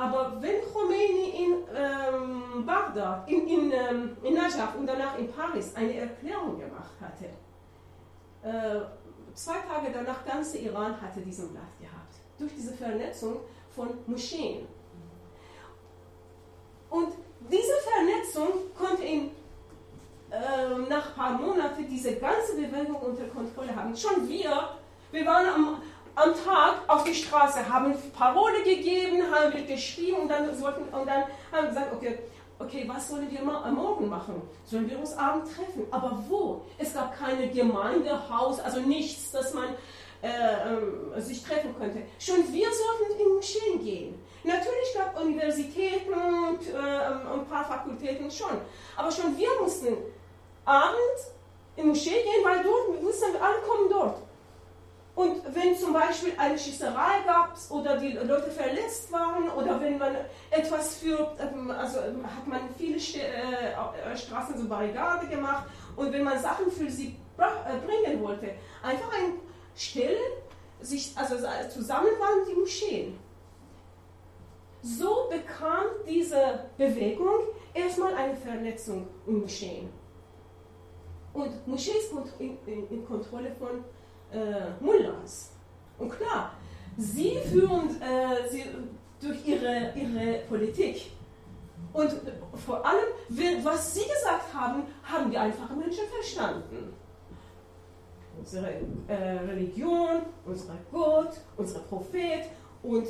[0.00, 5.74] aber wenn Khomeini in ähm, Bagdad, in, in, ähm, in Najaf und danach in Paris
[5.76, 7.26] eine Erklärung gemacht hatte,
[8.42, 8.80] äh,
[9.34, 12.14] zwei Tage danach ganze Iran hatte diesen Blatt gehabt.
[12.38, 13.40] Durch diese Vernetzung
[13.76, 14.66] von Moscheen.
[16.88, 17.12] Und
[17.50, 19.32] diese Vernetzung konnte ihn
[20.30, 23.94] äh, nach ein paar Monaten diese ganze Bewegung unter Kontrolle haben.
[23.94, 24.70] Schon wir,
[25.12, 25.82] wir waren am,
[26.20, 31.06] am Tag auf die Straße, haben Parole gegeben, haben wir geschrieben und dann, sollten, und
[31.06, 32.18] dann haben gesagt, okay,
[32.58, 34.42] okay, was sollen wir morgen machen?
[34.64, 35.86] Sollen wir uns abend treffen?
[35.90, 36.62] Aber wo?
[36.78, 39.74] Es gab keine Gemeindehaus, also nichts, dass man
[40.22, 42.02] äh, äh, sich treffen könnte.
[42.18, 44.22] Schon wir sollten in Moscheen gehen.
[44.44, 48.58] Natürlich gab es Universitäten und äh, ein paar Fakultäten schon,
[48.96, 49.96] aber schon wir mussten
[50.64, 51.32] abends
[51.76, 54.29] in Moschee gehen, weil dort, wir alle kommen dort.
[55.20, 60.16] Und wenn zum Beispiel eine Schießerei gab oder die Leute verletzt waren oder wenn man
[60.50, 66.24] etwas für, ähm, also ähm, hat man viele äh, Straßen so Barrikade gemacht und wenn
[66.24, 69.34] man Sachen für sie äh, bringen wollte, einfach ein
[69.76, 70.16] Stelle,
[70.80, 71.34] sich, also
[71.68, 73.18] zusammen waren die Moscheen.
[74.80, 77.40] So bekam diese Bewegung
[77.74, 79.90] erstmal eine Vernetzung in Moscheen.
[81.34, 83.84] Und Moschee ist in, in, in Kontrolle von
[84.32, 85.52] äh, Mullahs.
[85.98, 86.52] Und klar,
[86.96, 88.64] sie führen äh, sie
[89.20, 91.12] durch ihre, ihre Politik.
[91.92, 92.12] Und
[92.66, 96.94] vor allem, was sie gesagt haben, haben die einfachen Menschen verstanden.
[98.38, 98.68] Unsere
[99.08, 102.44] äh, Religion, unser Gott, unser Prophet
[102.82, 103.06] und,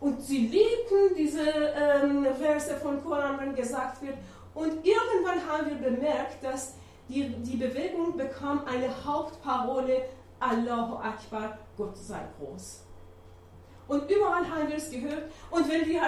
[0.00, 4.16] und sie liebten diese ähm, Verse von Koran, wenn gesagt wird.
[4.54, 6.74] Und irgendwann haben wir bemerkt, dass
[7.08, 10.02] die, die Bewegung bekam eine Hauptparole
[10.40, 12.82] Allahu Akbar, Gott sei groß.
[13.88, 15.24] Und überall haben wir es gehört.
[15.50, 16.02] Und wenn wir,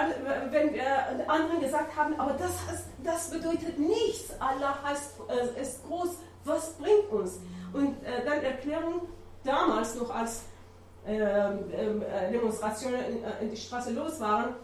[0.51, 5.83] wenn wir anderen gesagt haben, aber das, heißt, das bedeutet nichts, Allah heißt, äh, ist
[5.87, 7.39] groß, was bringt uns?
[7.73, 9.07] Und äh, dann Erklärung,
[9.43, 10.43] damals noch als
[11.07, 14.55] ähm, ähm, äh, Demonstrationen in, die Straße los waren,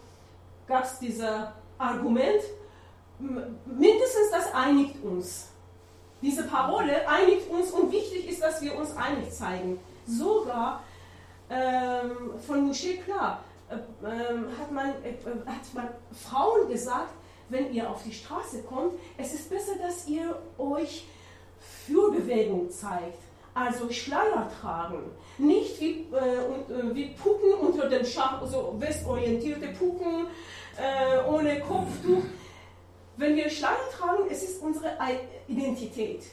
[0.67, 2.41] gab es diese Argument,
[3.17, 5.49] mindestens das einigt uns.
[6.21, 9.79] Diese Parole einigt uns und wichtig ist, dass wir uns einig zeigen.
[10.05, 10.83] Sogar
[11.49, 13.79] ähm, von Moshe klar äh, äh,
[14.59, 15.13] hat, man, äh,
[15.45, 17.13] hat man Frauen gesagt,
[17.49, 21.05] wenn ihr auf die Straße kommt, es ist besser, dass ihr euch
[21.85, 23.19] Fürbewegung zeigt.
[23.53, 24.99] Also Schleier tragen,
[25.37, 30.27] nicht wie, äh, wie Puppen unter dem Schach, so westorientierte Puppen
[30.77, 32.23] äh, ohne Kopftuch.
[33.17, 34.91] Wenn wir Schleier tragen, es ist unsere
[35.47, 36.23] Identität.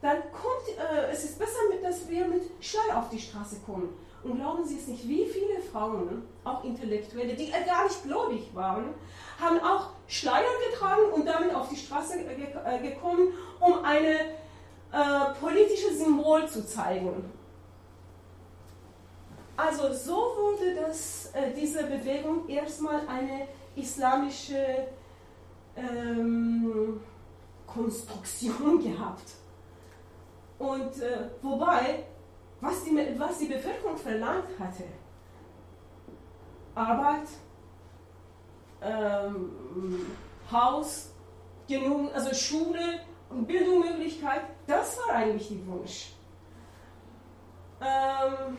[0.00, 3.92] Dann kommt, äh, es ist besser, dass wir mit Schleier auf die Straße kommen.
[4.22, 8.94] Und glauben Sie es nicht, wie viele Frauen, auch Intellektuelle, die gar nicht gläubig waren,
[9.40, 15.98] haben auch Schleier getragen und damit auf die Straße äh, gekommen, um ein äh, politisches
[15.98, 17.32] Symbol zu zeigen.
[19.56, 24.88] Also so wurde das, äh, diese Bewegung erstmal eine islamische
[25.80, 27.00] ähm,
[27.66, 29.34] Konstruktion gehabt.
[30.58, 32.04] Und äh, wobei,
[32.60, 34.84] was die, was die Bevölkerung verlangt hatte,
[36.74, 37.28] Arbeit,
[38.82, 40.06] ähm,
[40.50, 41.12] Haus,
[41.66, 46.12] genug, also Schule und Bildungsmöglichkeit, das war eigentlich der Wunsch.
[47.80, 48.58] Ähm,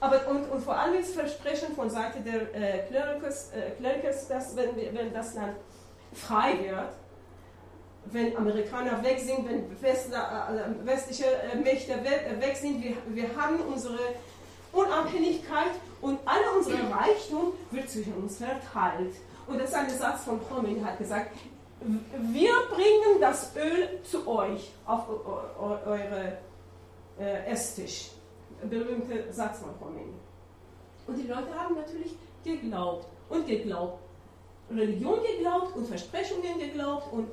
[0.00, 4.76] aber und, und vor allem das Versprechen von Seite der äh, Klerikers, äh, dass wenn,
[4.76, 5.56] wenn das Land
[6.16, 6.92] frei wird,
[8.12, 13.60] wenn Amerikaner weg sind, wenn äh, westliche äh, Mächte äh, weg sind, wir, wir haben
[13.72, 13.98] unsere
[14.72, 19.14] Unabhängigkeit und alle unsere Reichtum wird zwischen uns verteilt.
[19.46, 21.36] Und das ist ein Satz von Promin, hat gesagt,
[21.80, 25.04] wir bringen das Öl zu euch auf
[25.58, 26.38] eure
[27.46, 28.10] Esstisch.
[28.62, 30.14] Berühmter Satz von Promin.
[31.06, 34.00] Und die Leute haben natürlich geglaubt und geglaubt.
[34.70, 37.28] Religion geglaubt und Versprechungen geglaubt und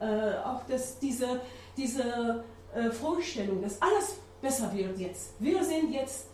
[0.00, 1.40] äh, auch das, diese,
[1.76, 5.34] diese äh, Vorstellung, dass alles besser wird jetzt.
[5.40, 6.28] Wir sind jetzt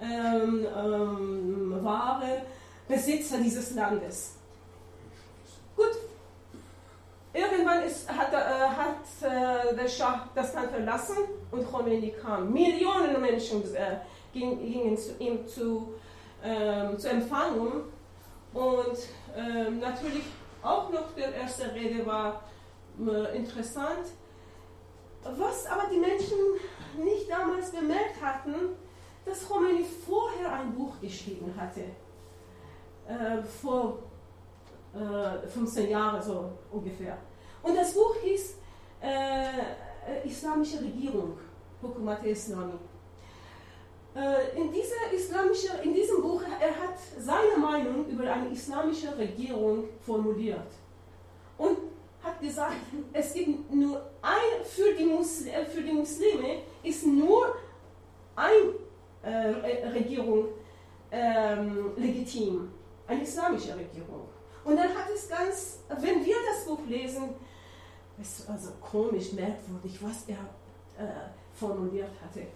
[0.00, 2.42] ähm, ähm, wahre
[2.88, 4.36] Besitzer dieses Landes.
[5.76, 5.96] Gut,
[7.32, 11.16] irgendwann ist, hat, äh, hat äh, der Schah das Land verlassen
[11.50, 12.52] und Khomeini kam.
[12.52, 13.98] Millionen Menschen äh,
[14.32, 15.94] gingen zu ihm zu,
[16.42, 17.82] ähm, zu empfangen
[18.54, 18.98] und
[19.36, 20.24] ähm, natürlich
[20.62, 22.42] auch noch der erste Rede war
[22.98, 24.06] äh, interessant.
[25.22, 26.38] Was aber die Menschen
[26.98, 28.54] nicht damals bemerkt hatten,
[29.24, 31.82] dass Khomeini vorher ein Buch geschrieben hatte,
[33.06, 33.98] äh, vor
[34.94, 37.18] äh, 15 Jahren so ungefähr.
[37.62, 38.56] Und das Buch hieß
[39.02, 41.38] äh, Islamische Regierung,
[41.82, 42.72] Hukumat Islami.
[44.14, 49.84] Äh, in, dieser islamische, in diesem Buch, er hat seine Meinung über eine islamische Regierung
[50.00, 50.72] formuliert.
[51.56, 51.78] Und
[52.22, 52.76] hat gesagt,
[53.12, 57.54] es gibt nur ein, für die, Muslim, äh, für die Muslime ist nur
[58.34, 58.74] eine
[59.22, 60.48] äh, Regierung
[61.12, 62.70] ähm, legitim,
[63.06, 64.28] eine islamische Regierung.
[64.64, 67.30] Und dann hat es ganz, wenn wir das Buch lesen,
[68.20, 71.10] ist also komisch, merkwürdig, was er äh,
[71.54, 72.46] formuliert hatte.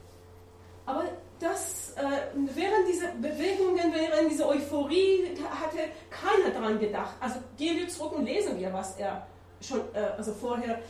[0.85, 1.05] Aber
[1.45, 2.03] das, äh,
[2.35, 5.79] während dieser Bewegungen, während dieser Euphorie, hatte
[6.11, 7.15] keiner daran gedacht.
[7.21, 9.27] Also gehen wir zurück und lesen wir, was er
[9.61, 10.81] schon äh, also vorher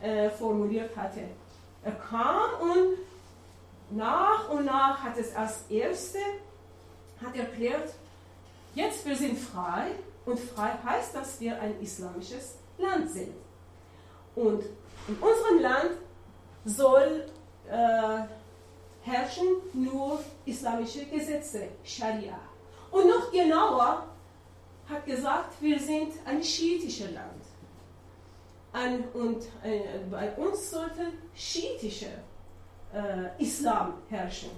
[0.00, 1.20] äh, formuliert hatte.
[1.82, 6.18] Er kam und nach und nach hat es als Erste
[7.24, 7.92] hat erklärt,
[8.74, 9.88] jetzt wir sind frei
[10.26, 13.34] und frei heißt, dass wir ein islamisches Land sind.
[14.34, 14.64] Und
[15.08, 15.90] in unserem Land
[16.64, 17.26] soll
[17.68, 18.22] äh,
[19.04, 22.38] herrschen nur islamische Gesetze, Scharia.
[22.90, 24.04] Und noch genauer
[24.88, 27.42] hat gesagt, wir sind ein schiitisches Land
[28.72, 32.18] an, und äh, bei uns sollte schiitischer
[32.92, 34.50] äh, Islam herrschen.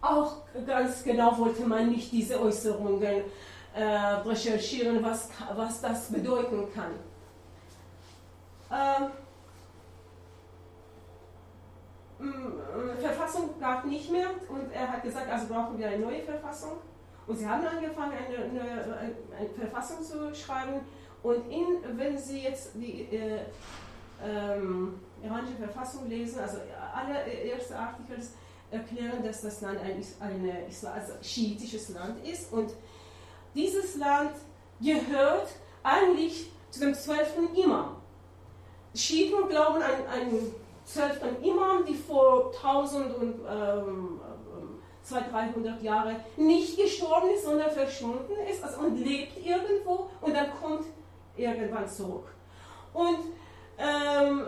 [0.00, 3.22] Auch ganz genau wollte man nicht diese Äußerungen
[3.74, 6.92] äh, recherchieren, was, was das bedeuten kann.
[8.70, 9.10] Ähm,
[13.00, 16.78] Verfassung gab nicht mehr und er hat gesagt, also brauchen wir eine neue Verfassung.
[17.26, 20.80] Und sie haben angefangen, eine, eine, eine Verfassung zu schreiben,
[21.22, 23.40] und in, wenn Sie jetzt die äh,
[24.24, 26.58] ähm, iranische Verfassung lesen, also
[26.94, 28.18] alle erste Artikel
[28.70, 32.72] erklären, dass das Land ein, ein also schiitisches Land ist und
[33.54, 34.32] dieses Land
[34.80, 35.48] gehört
[35.82, 37.96] eigentlich zu dem zwölften Imam.
[38.94, 40.30] Schiiten glauben an
[40.88, 44.20] einen zwölften Imam, die vor 1000 und ähm,
[45.02, 50.50] 200, 300 Jahre nicht gestorben ist, sondern verschwunden ist also, und lebt irgendwo und dann
[50.60, 50.86] kommt
[51.36, 52.34] irgendwann zurück.
[52.92, 53.18] Und,
[53.78, 54.42] ähm,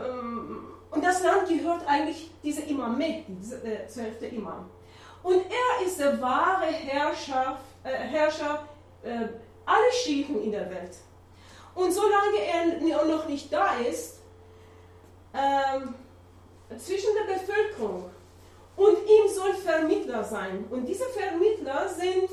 [0.90, 2.30] und das Land gehört eigentlich
[2.68, 4.68] Imam Mehdi, der zwölfte Imam.
[5.22, 8.66] Und er ist der wahre Herrscher, äh, Herrscher
[9.02, 9.28] äh,
[9.64, 10.96] aller Schiiten in der Welt.
[11.74, 14.20] Und solange er noch nicht da ist,
[15.32, 15.94] ähm,
[16.78, 18.10] zwischen der Bevölkerung
[18.76, 20.64] und ihm soll Vermittler sein.
[20.70, 22.30] Und diese Vermittler sind,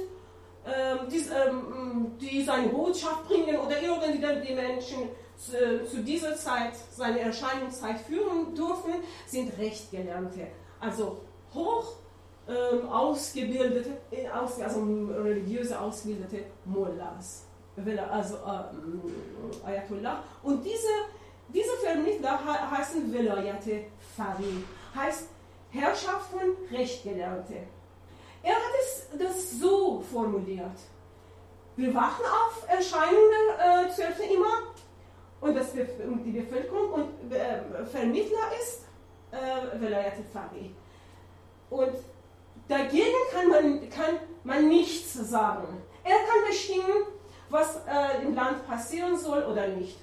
[0.65, 6.73] ähm, die, ähm, die, seine Botschaft bringen oder irgendwie die Menschen zu, zu, dieser Zeit,
[6.91, 8.95] seine Erscheinungszeit führen dürfen,
[9.28, 10.47] sind Rechtgelernte.
[10.80, 11.19] Also
[11.54, 11.95] hoch
[12.47, 14.82] ähm, ausgebildete, äh, also
[15.21, 17.45] religiöse ausgebildete Mullahs,
[18.10, 20.23] also äh, Ayatollah.
[20.43, 20.88] Und diese,
[21.50, 22.39] diese Vermittler
[22.71, 23.86] heißen Velayate
[24.17, 24.63] Fari,
[24.95, 25.30] heißt
[25.71, 27.56] Herrschaft von Rechtgelernte.
[28.43, 30.77] Er hat es, das so formuliert.
[31.75, 34.73] Wir wachen auf Erscheinungen äh, Zwölfte immer
[35.39, 38.86] und das, die Bevölkerung und äh, Vermittler ist
[39.32, 40.73] äh, Velayate Fari.
[41.69, 41.93] Und
[42.67, 45.82] Dagegen kann man, kann man nichts sagen.
[46.03, 47.06] Er kann bestimmen,
[47.49, 49.97] was äh, im Land passieren soll oder nicht.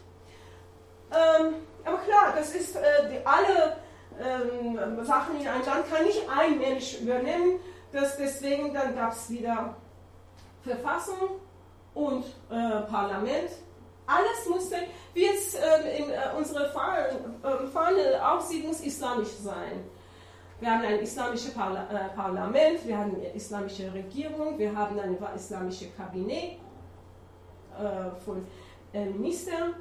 [1.10, 3.76] Ähm, aber klar, das ist äh, die, alle
[4.22, 7.60] ähm, Sachen in einem Land kann nicht ein Mensch übernehmen.
[7.92, 9.76] Das, deswegen dann gab es wieder
[10.62, 11.40] Verfassung
[11.94, 13.50] und äh, Parlament.
[14.06, 14.76] Alles musste,
[15.14, 17.08] wie jetzt äh, in äh, unserer Fahne,
[17.42, 19.84] äh, Fahne auch sieht, muss islamisch sein.
[20.60, 25.16] Wir haben ein islamisches Parla äh, Parlament, wir haben eine islamische Regierung, wir haben ein
[25.34, 26.58] islamisches Kabinett
[27.78, 28.46] äh, von
[28.92, 29.74] äh, Ministern.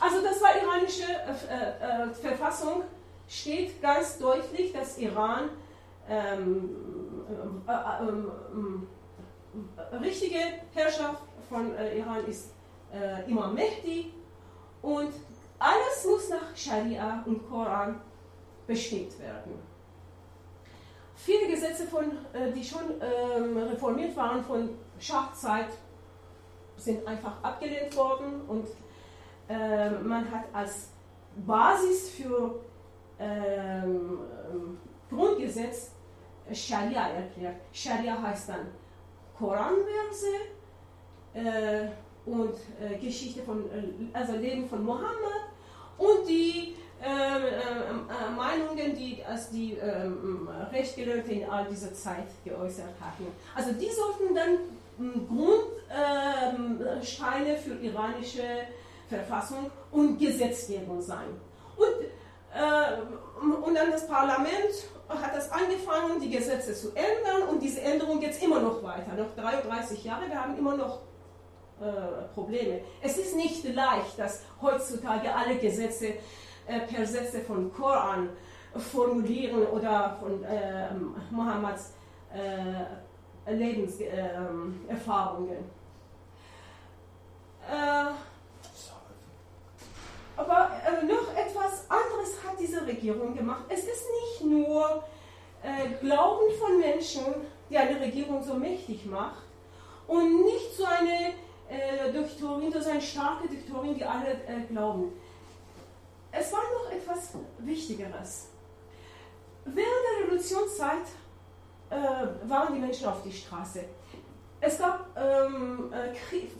[0.00, 2.82] Also das war iranische äh, äh, Verfassung,
[3.28, 5.50] steht ganz deutlich, dass Iran
[6.08, 6.70] ähm,
[7.66, 8.86] äh, ähm,
[10.02, 10.38] richtige
[10.74, 12.50] Herrschaft von Iran ist
[13.26, 14.12] Imam Mehdi
[14.82, 15.12] und
[15.58, 18.00] alles muss nach Scharia und Koran
[18.66, 19.58] bestimmt werden.
[21.14, 25.68] Viele Gesetze, von, äh, die schon ähm, reformiert waren von Schachzeit,
[26.76, 28.66] sind einfach abgelehnt worden und
[29.48, 30.90] äh, man hat als
[31.46, 32.60] Basis für
[33.18, 34.18] ähm,
[35.10, 35.92] Grundgesetz
[36.52, 37.56] Scharia erklärt.
[37.72, 38.66] Scharia heißt dann
[39.38, 40.34] Koranverse
[41.34, 41.88] äh,
[42.26, 45.46] und äh, Geschichte von, äh, also Leben von Mohammed
[45.98, 52.28] und die ähm, ähm, äh, Meinungen, die als die ähm, Rechtgelehrten in all dieser Zeit
[52.44, 53.26] geäußert hatten.
[53.54, 54.56] Also die sollten dann
[55.28, 58.66] Grundsteine ähm, für iranische
[59.08, 61.40] Verfassung und Gesetzgebung sein.
[61.76, 62.04] Und,
[62.54, 68.20] äh, und dann das Parlament hat das angefangen, die Gesetze zu ändern und diese Änderung
[68.20, 69.14] geht immer noch weiter.
[69.14, 71.00] Noch 33 Jahre, wir haben immer noch
[71.80, 72.80] äh, Probleme.
[73.02, 76.14] Es ist nicht leicht, dass heutzutage alle Gesetze
[76.66, 78.30] äh, per Sätze von Koran
[78.76, 80.88] formulieren oder von äh,
[81.30, 81.94] Mohammeds
[82.32, 82.84] äh,
[83.52, 85.58] Lebenserfahrungen.
[90.36, 93.64] Äh, aber äh, noch etwas anderes hat diese Regierung gemacht.
[93.68, 95.04] Es ist nicht nur
[96.02, 97.24] Glauben von Menschen,
[97.70, 99.44] die eine Regierung so mächtig macht
[100.06, 101.32] und nicht so eine
[101.68, 105.12] äh, Doktorin, das ist eine starke Doktorin, die alle äh, glauben.
[106.30, 108.48] Es war noch etwas Wichtigeres.
[109.64, 111.06] Während der Revolutionszeit
[111.90, 113.84] äh, waren die Menschen auf die Straße.
[114.60, 116.14] Es gab ähm, äh,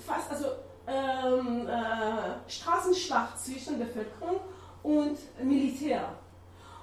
[0.06, 0.46] fast also
[0.86, 4.40] ähm, äh, Straßenschlacht zwischen Bevölkerung
[4.82, 6.08] und Militär.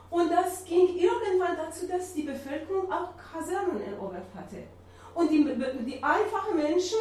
[0.10, 4.64] Und das ging irgendwann dazu, dass die Bevölkerung auch Kasernen erobert hatte.
[5.14, 5.44] Und die,
[5.86, 7.00] die einfachen Menschen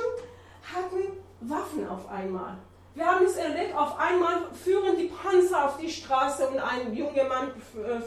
[0.62, 2.56] hatten Waffen auf einmal.
[2.94, 7.24] Wir haben es erlebt, auf einmal führen die Panzer auf die Straße und ein junger
[7.24, 7.52] Mann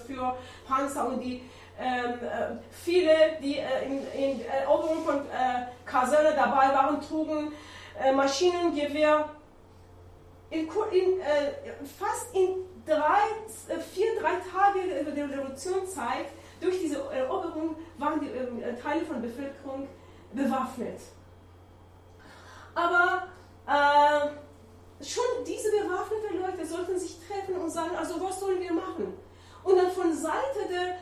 [0.05, 1.41] für Panzer und die
[1.79, 7.51] ähm, äh, viele, die äh, in, in Eroberung von äh, Kaserne dabei waren, trugen äh,
[8.15, 9.29] Maschinengewehr.
[10.49, 13.23] In, in äh, fast in drei,
[13.69, 16.27] äh, vier, drei Tage der Revolutionszeit
[16.61, 19.87] durch diese Eroberung waren die ähm, Teile von der Bevölkerung
[20.31, 20.99] bewaffnet.
[22.75, 23.27] Aber
[23.67, 29.13] äh, schon diese bewaffneten Leute sollten sich treffen und sagen, also was sollen wir machen?
[29.63, 30.97] Und dann von Seite der,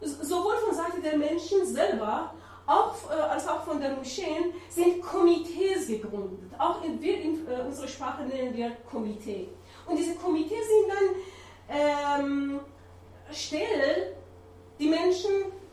[0.00, 2.32] sowohl von Seite der Menschen selber,
[2.66, 6.50] auch, äh, als auch von den Moscheen, sind Komitees gegründet.
[6.58, 9.48] Auch in, wir in äh, unserer Sprache nennen wir Komitee.
[9.86, 12.60] Und diese Komitees sind dann ähm,
[13.30, 14.14] Stellen,
[14.78, 15.30] die Menschen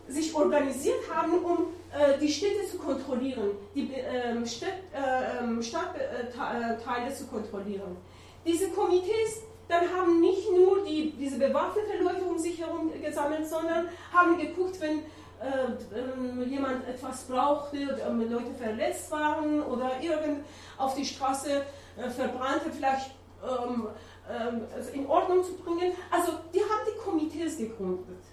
[0.07, 7.13] sich organisiert haben, um äh, die Städte zu kontrollieren, die ähm, Stadt, äh, ähm, Stadtteile
[7.13, 7.97] zu kontrollieren.
[8.45, 13.87] Diese Komitees dann haben nicht nur die, diese bewaffneten Leute um sich herum gesammelt, sondern
[14.13, 15.03] haben geguckt, wenn
[15.43, 20.45] äh, jemand etwas brauchte, äh, Leute verletzt waren oder irgend
[20.77, 21.63] auf die Straße
[21.97, 23.11] äh, verbrannte, vielleicht
[23.43, 23.87] ähm,
[24.29, 24.61] ähm,
[24.93, 25.93] in Ordnung zu bringen.
[26.09, 28.23] Also die haben die Komitees gegründet.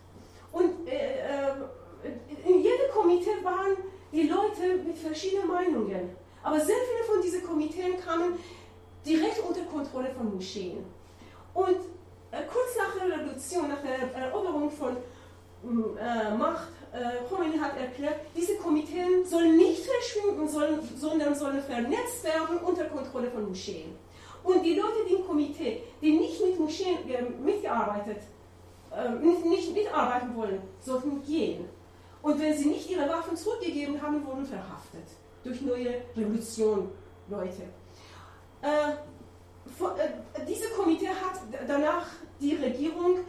[0.53, 1.53] Und äh,
[2.47, 3.77] in jedem Komitee waren
[4.13, 6.11] die Leute mit verschiedenen Meinungen.
[6.43, 8.39] Aber sehr viele von diesen Komiteen kamen
[9.05, 10.85] direkt unter Kontrolle von Moscheen.
[11.53, 11.77] Und
[12.31, 14.97] kurz nach der Revolution, nach der Eroberung von
[15.63, 16.69] äh, Macht,
[17.29, 23.31] Khomeini hat erklärt, diese Komiteen sollen nicht verschwinden, sollen, sondern sollen vernetzt werden unter Kontrolle
[23.31, 23.95] von Moscheen.
[24.43, 28.23] Und die Leute, die im Komitee, die nicht mit Moscheen äh, mitgearbeitet,
[28.91, 31.69] äh, nicht, nicht mitarbeiten wollen, sollten gehen.
[32.23, 35.07] Und wenn sie nicht ihre Waffen zurückgegeben haben, wurden verhaftet
[35.45, 36.91] durch neue Revolution,
[37.29, 37.63] Leute.
[38.63, 42.07] Äh, äh, diese Komitee hat danach
[42.41, 43.21] die Regierung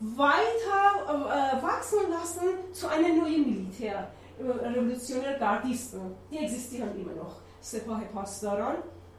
[0.00, 6.14] weiter äh, wachsen lassen zu einer neuen Militär, äh, Gardisten.
[6.30, 7.36] Die existieren immer noch.
[7.60, 8.76] Sepah Pastoran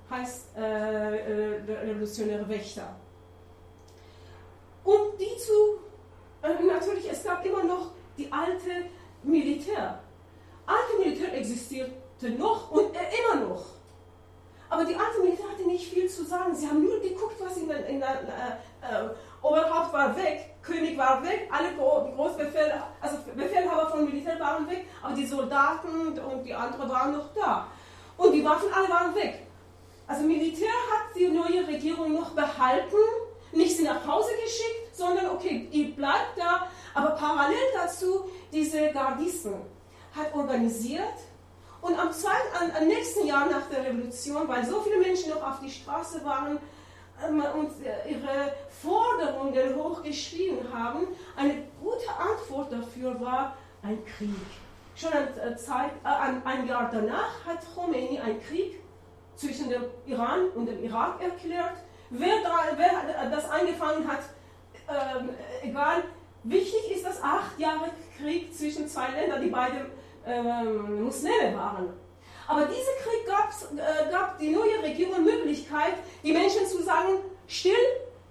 [0.09, 2.95] heißt äh, äh, revolutionäre Wächter.
[4.83, 5.79] Um die zu,
[6.41, 8.85] äh, natürlich, es gab immer noch die alte
[9.23, 9.99] Militär.
[10.65, 13.65] Alte Militär existierte noch und immer noch.
[14.69, 16.55] Aber die alte Militär hatte nicht viel zu sagen.
[16.55, 19.09] Sie haben nur geguckt, was in in der äh,
[19.41, 25.15] Oberhaupt war weg, König war weg, alle Großbefehl, also Befehlhaber von Militär waren weg, aber
[25.15, 27.67] die Soldaten und die anderen waren noch da.
[28.17, 29.47] Und die Waffen alle waren weg.
[30.05, 32.97] Also Militär hat die neue Regierung noch behalten,
[33.51, 39.55] nicht sie nach Hause geschickt, sondern okay, ihr bleibt da, aber parallel dazu diese Gardisten
[40.15, 41.15] hat organisiert
[41.81, 45.59] und am, zweiten, am nächsten Jahr nach der Revolution, weil so viele Menschen noch auf
[45.59, 46.59] die Straße waren,
[47.27, 47.71] ähm, und
[48.09, 54.29] ihre Forderungen hochgeschrieben haben, eine gute Antwort dafür war ein Krieg.
[54.95, 58.79] Schon ein, Zeit, äh, ein Jahr danach hat Khomeini einen Krieg
[59.35, 61.77] zwischen dem Iran und dem Irak erklärt.
[62.09, 64.19] Wer, da, wer das angefangen hat,
[64.87, 66.03] äh, egal.
[66.43, 69.91] Wichtig ist, dass acht Jahre Krieg zwischen zwei Ländern, die beide
[70.25, 71.89] äh, Muslime waren.
[72.51, 77.73] Aber dieser Krieg äh, gab die neue Regierung Möglichkeit, die Menschen zu sagen, still,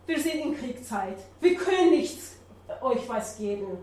[0.05, 2.19] wir sind in Kriegszeit, wir können nicht
[2.83, 3.79] euch was geben.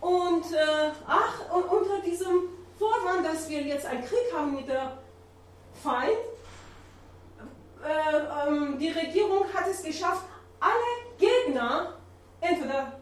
[0.00, 2.48] Und äh, ach, und unter diesem
[2.78, 4.96] Vorwand, dass wir jetzt einen Krieg haben mit der
[5.82, 6.16] Feind,
[7.84, 10.24] äh, ähm, die Regierung hat es geschafft,
[10.60, 11.92] alle Gegner
[12.40, 12.98] entweder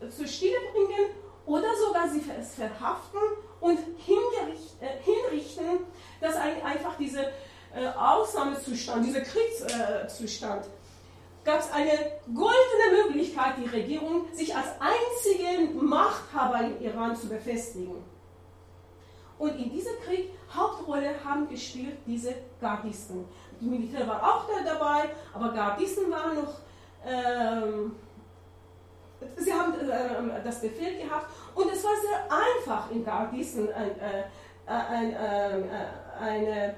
[0.00, 1.10] zur Stille bringen
[1.46, 3.20] oder sogar sie verhaften
[3.60, 5.86] und äh, hinrichten,
[6.20, 7.24] dass einfach dieser
[7.74, 10.66] äh, Ausnahmezustand, dieser Kriegszustand,
[11.44, 11.92] gab es eine
[12.26, 18.04] goldene Möglichkeit, die Regierung sich als einzige Machthaber im Iran zu befestigen.
[19.38, 23.24] Und in diesem Krieg Hauptrolle haben gespielt diese Gardisten.
[23.60, 26.54] Die Militär war auch da dabei, aber Gardisten waren noch
[27.06, 27.92] ähm,
[29.36, 34.24] Sie haben äh, das Befehl gehabt und es war sehr einfach in Gardisen ein, äh,
[34.66, 35.62] ein, äh,
[36.20, 36.74] eine,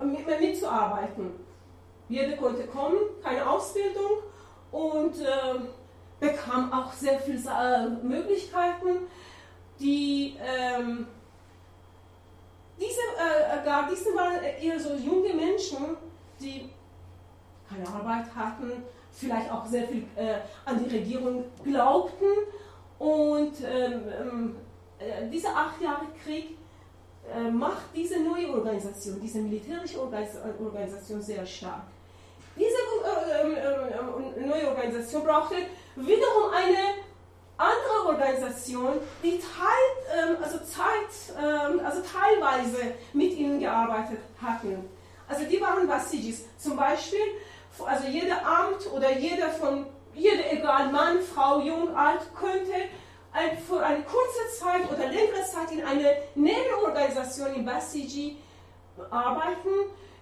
[0.00, 1.32] mit, mitzuarbeiten.
[2.08, 4.22] Jeder konnte kommen, keine Ausbildung
[4.70, 5.14] und
[6.20, 9.08] bekam auch sehr viele Möglichkeiten.
[9.80, 11.06] Die, ähm,
[12.78, 15.96] diese äh, Gardisten waren eher so junge Menschen,
[16.40, 16.68] die
[17.68, 22.26] keine Arbeit hatten, vielleicht auch sehr viel äh, an die Regierung glaubten.
[23.02, 24.56] Und ähm, ähm,
[25.00, 26.56] äh, dieser acht Jahre Krieg
[27.34, 31.82] äh, macht diese neue Organisation, diese militärische Organisation sehr stark.
[32.54, 33.56] Diese äh, ähm,
[34.38, 35.56] ähm, neue Organisation brauchte
[35.96, 37.02] wiederum eine
[37.56, 41.36] andere Organisation, die teil, also, Zeit,
[41.84, 44.88] also teilweise mit ihnen gearbeitet hatten.
[45.28, 46.44] Also die waren Basijis.
[46.58, 47.20] Zum Beispiel
[47.84, 52.72] also jeder Amt oder jeder von, jeder, egal Mann, Frau, jung, alt, könnte
[53.32, 58.36] ein, für eine kurze Zeit oder längere Zeit in einer Nebenorganisation in Basiji
[59.10, 59.68] arbeiten,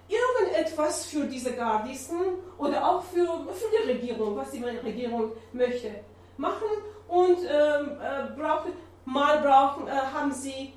[0.07, 2.17] irgendetwas für diese Gardisten
[2.57, 5.91] oder auch für, für die Regierung, was die Regierung möchte,
[6.37, 6.67] machen
[7.07, 8.73] und ähm, äh, brauchen,
[9.05, 10.73] mal brauchen, äh, haben sie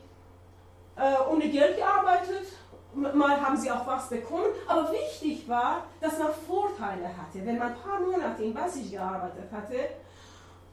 [0.96, 2.46] äh, ohne Geld gearbeitet
[2.94, 7.44] mal haben sie auch was bekommen, aber wichtig war, dass man Vorteile hatte.
[7.44, 9.76] Wenn man ein paar Monate in Basij gearbeitet hatte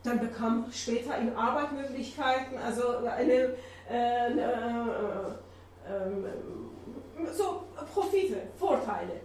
[0.03, 3.55] dann bekam später in Arbeitsmöglichkeiten, also eine,
[3.89, 4.39] äh, äh,
[5.88, 6.03] äh,
[7.34, 7.63] so
[7.93, 9.22] Profite, Vorteile.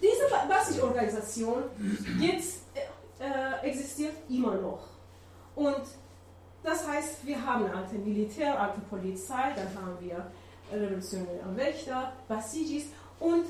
[0.00, 1.64] Diese Basisorganisation
[2.20, 2.62] jetzt
[3.18, 4.80] äh, existiert immer noch.
[5.54, 5.82] Und
[6.62, 10.30] das heißt, wir haben alte Militär, alte Polizei, dann haben wir
[10.72, 12.86] revolutionäre Wächter, Basijis
[13.20, 13.44] und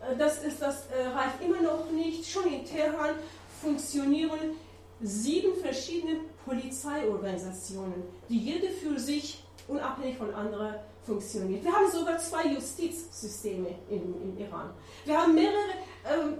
[0.00, 2.28] äh, das ist das äh, reicht immer noch nicht.
[2.30, 3.16] Schon in Teheran
[3.60, 4.56] funktionieren
[5.00, 11.64] sieben verschiedene Polizeiorganisationen, die jede für sich unabhängig von anderen funktioniert.
[11.64, 14.70] Wir haben sogar zwei Justizsysteme in, in Iran.
[15.04, 15.74] Wir haben mehrere,
[16.06, 16.38] ähm,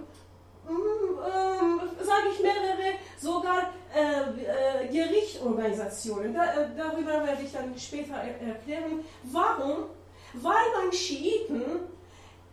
[2.03, 6.33] sage ich mehrere, sogar äh, äh, Gerichtsorganisationen.
[6.33, 9.03] Da, äh, darüber werde ich dann später erklären.
[9.23, 9.85] Warum?
[10.33, 11.61] Weil beim Schiiten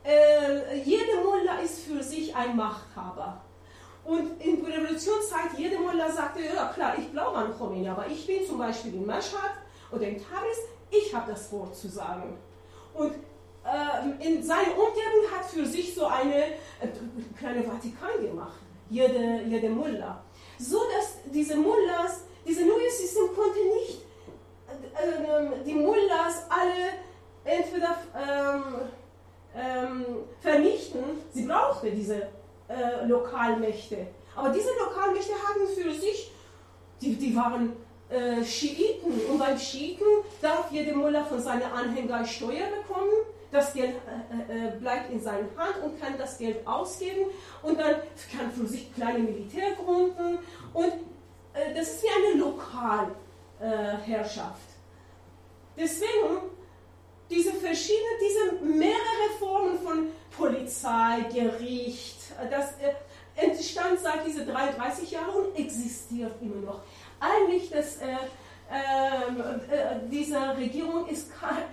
[0.04, 3.40] äh, jede Mullah ist für sich ein Machthaber.
[4.04, 8.26] Und in der Revolutionszeit, jede Mullah sagte, ja klar, ich glaube an Khomeini, aber ich
[8.26, 9.52] bin zum Beispiel in Mashhad
[9.92, 10.58] oder in Tabriz,
[10.90, 12.36] ich habe das Wort zu sagen.
[12.94, 13.31] Und äh,
[14.18, 16.88] in seiner Umgebung hat für sich so eine äh,
[17.38, 18.58] kleine Vatikan gemacht,
[18.90, 20.22] jede, jede Mullah.
[20.58, 24.02] So dass diese Mullahs, dieses neue System konnte nicht
[24.94, 26.92] äh, die Mullahs alle
[27.44, 28.80] entweder ähm,
[29.54, 30.06] ähm,
[30.40, 31.02] vernichten,
[31.32, 32.28] sie brauchte diese
[32.68, 34.06] äh, Lokalmächte.
[34.34, 36.32] Aber diese Lokalmächte hatten für sich,
[37.00, 37.72] die, die waren
[38.08, 40.04] äh, Schiiten und beim Schiiten
[40.40, 43.12] darf jeder Mullah von seinen Anhängern Steuer bekommen.
[43.52, 43.96] Das Geld
[44.48, 47.26] äh, äh, bleibt in seiner Hand und kann das Geld ausgeben
[47.62, 47.96] und dann
[48.34, 50.38] kann für sich kleine Militär gründen
[50.72, 50.92] und
[51.52, 54.56] äh, das ist wie eine Lokalherrschaft.
[55.76, 56.48] Deswegen
[57.28, 62.18] diese verschiedenen, diese mehrere Formen von Polizei, Gericht,
[62.50, 62.94] das äh,
[63.36, 66.80] entstand seit diese 33 Jahren und existiert immer noch.
[67.20, 67.98] Eigentlich das,
[68.72, 71.30] äh, ähm, äh, diese Regierung ist,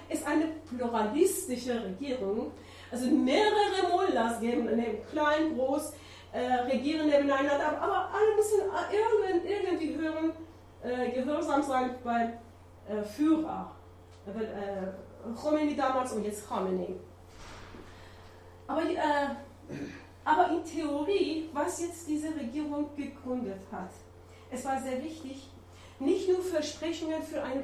[0.10, 2.52] ist eine pluralistische Regierung.
[2.92, 4.68] Also mehrere Mullahs geben,
[5.12, 5.94] klein, groß,
[6.32, 10.32] äh, regieren nebeneinander, aber alle müssen äh, irgendwie hören,
[10.84, 12.34] äh, gehorsam sein beim
[12.90, 13.72] äh, Führer.
[15.42, 16.96] Khomeini damals und jetzt Khamenei.
[18.68, 18.98] Aber, äh,
[20.24, 23.90] aber in Theorie, was jetzt diese Regierung gegründet hat,
[24.52, 25.50] es war sehr wichtig,
[26.00, 27.64] nicht nur Versprechungen für ein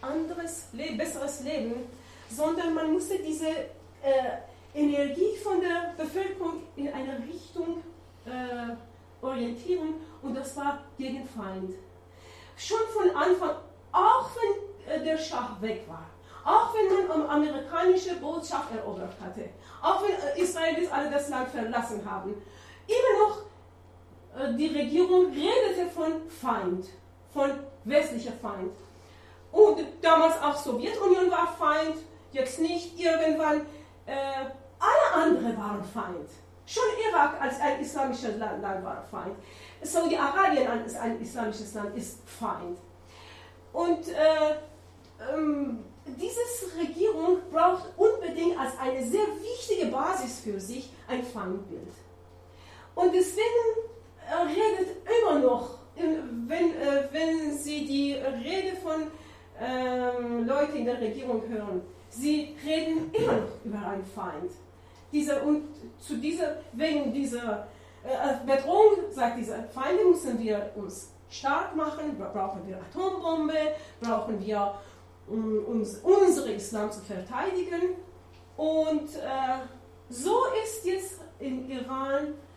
[0.00, 1.74] anderes, besseres Leben,
[2.28, 4.38] sondern man musste diese äh,
[4.74, 7.82] Energie von der Bevölkerung in eine Richtung
[8.24, 11.74] äh, orientieren und das war gegen Feind.
[12.56, 13.56] Schon von Anfang,
[13.92, 16.06] auch wenn äh, der Schach weg war,
[16.44, 19.50] auch wenn man amerikanische Botschaft erobert hatte,
[19.80, 22.34] auch wenn äh, Israelis alle das Land verlassen haben,
[22.86, 23.42] immer noch
[24.40, 26.86] äh, die Regierung redete von Feind,
[27.32, 27.50] von
[27.84, 28.72] westlicher Feind.
[29.50, 31.96] Und damals auch Sowjetunion war Feind,
[32.32, 33.66] jetzt nicht irgendwann.
[34.06, 34.46] Äh,
[34.78, 36.28] alle anderen waren Feind.
[36.66, 39.36] Schon Irak als ein islamisches Land, war Feind.
[39.82, 42.78] Saudi-Arabien als ein islamisches Land ist Feind.
[43.72, 46.40] Und äh, ähm, diese
[46.78, 51.92] Regierung braucht unbedingt als eine sehr wichtige Basis für sich ein Feindbild.
[52.94, 53.42] Und deswegen
[54.28, 59.08] äh, redet immer noch, wenn, äh, wenn Sie die Rede von
[59.60, 61.82] ähm, Leuten in der Regierung hören,
[62.12, 64.52] sie reden immer noch über einen Feind.
[65.12, 65.64] Diese, und
[65.98, 67.68] zu dieser, wegen dieser
[68.04, 74.74] äh, Bedrohung, sagt dieser Feinde, müssen wir uns stark machen, brauchen wir Atombombe, brauchen wir
[75.26, 77.96] um uns, unsere Islam zu verteidigen.
[78.56, 79.60] Und äh,
[80.08, 82.51] so ist jetzt in Iran äh,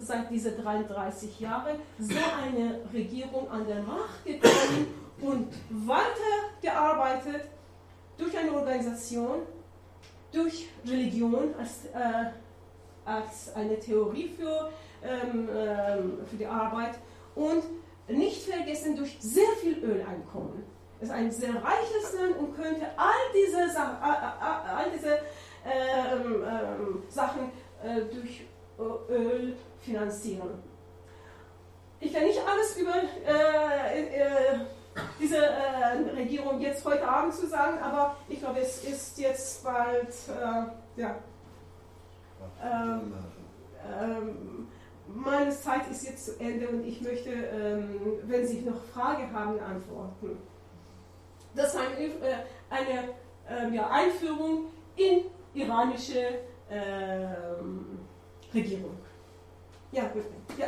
[0.00, 4.86] seit diese 33 Jahren so eine Regierung an der Macht gekommen
[5.20, 7.48] und weitergearbeitet
[8.16, 9.42] durch eine Organisation,
[10.32, 12.30] durch Religion als, äh,
[13.04, 14.70] als eine Theorie für,
[15.02, 16.98] ähm, ähm, für die Arbeit
[17.34, 17.62] und
[18.08, 20.64] nicht vergessen durch sehr viel Öleinkommen.
[21.00, 25.18] Ist ein sehr reiches Land und könnte all diese, Sa all diese
[25.66, 27.50] ähm, ähm, Sachen
[27.84, 28.46] äh, durch
[28.78, 29.56] Öl
[29.86, 30.62] finanzieren.
[32.00, 32.94] Ich kann nicht alles über
[33.26, 34.58] äh, äh,
[35.18, 40.08] diese äh, Regierung jetzt heute Abend zu sagen, aber ich glaube, es ist jetzt bald,
[40.08, 41.16] äh, ja.
[42.62, 43.14] Ähm,
[44.00, 44.68] ähm,
[45.08, 49.58] meine Zeit ist jetzt zu Ende und ich möchte, ähm, wenn Sie noch Fragen haben,
[49.60, 50.36] antworten.
[51.54, 52.34] Das ist eine, äh,
[52.68, 53.08] eine
[53.48, 54.66] ähm, ja, Einführung
[54.96, 55.22] in
[55.54, 58.00] iranische ähm,
[58.52, 58.96] Regierung.
[59.96, 60.24] Ja, gut.
[60.58, 60.66] Ja.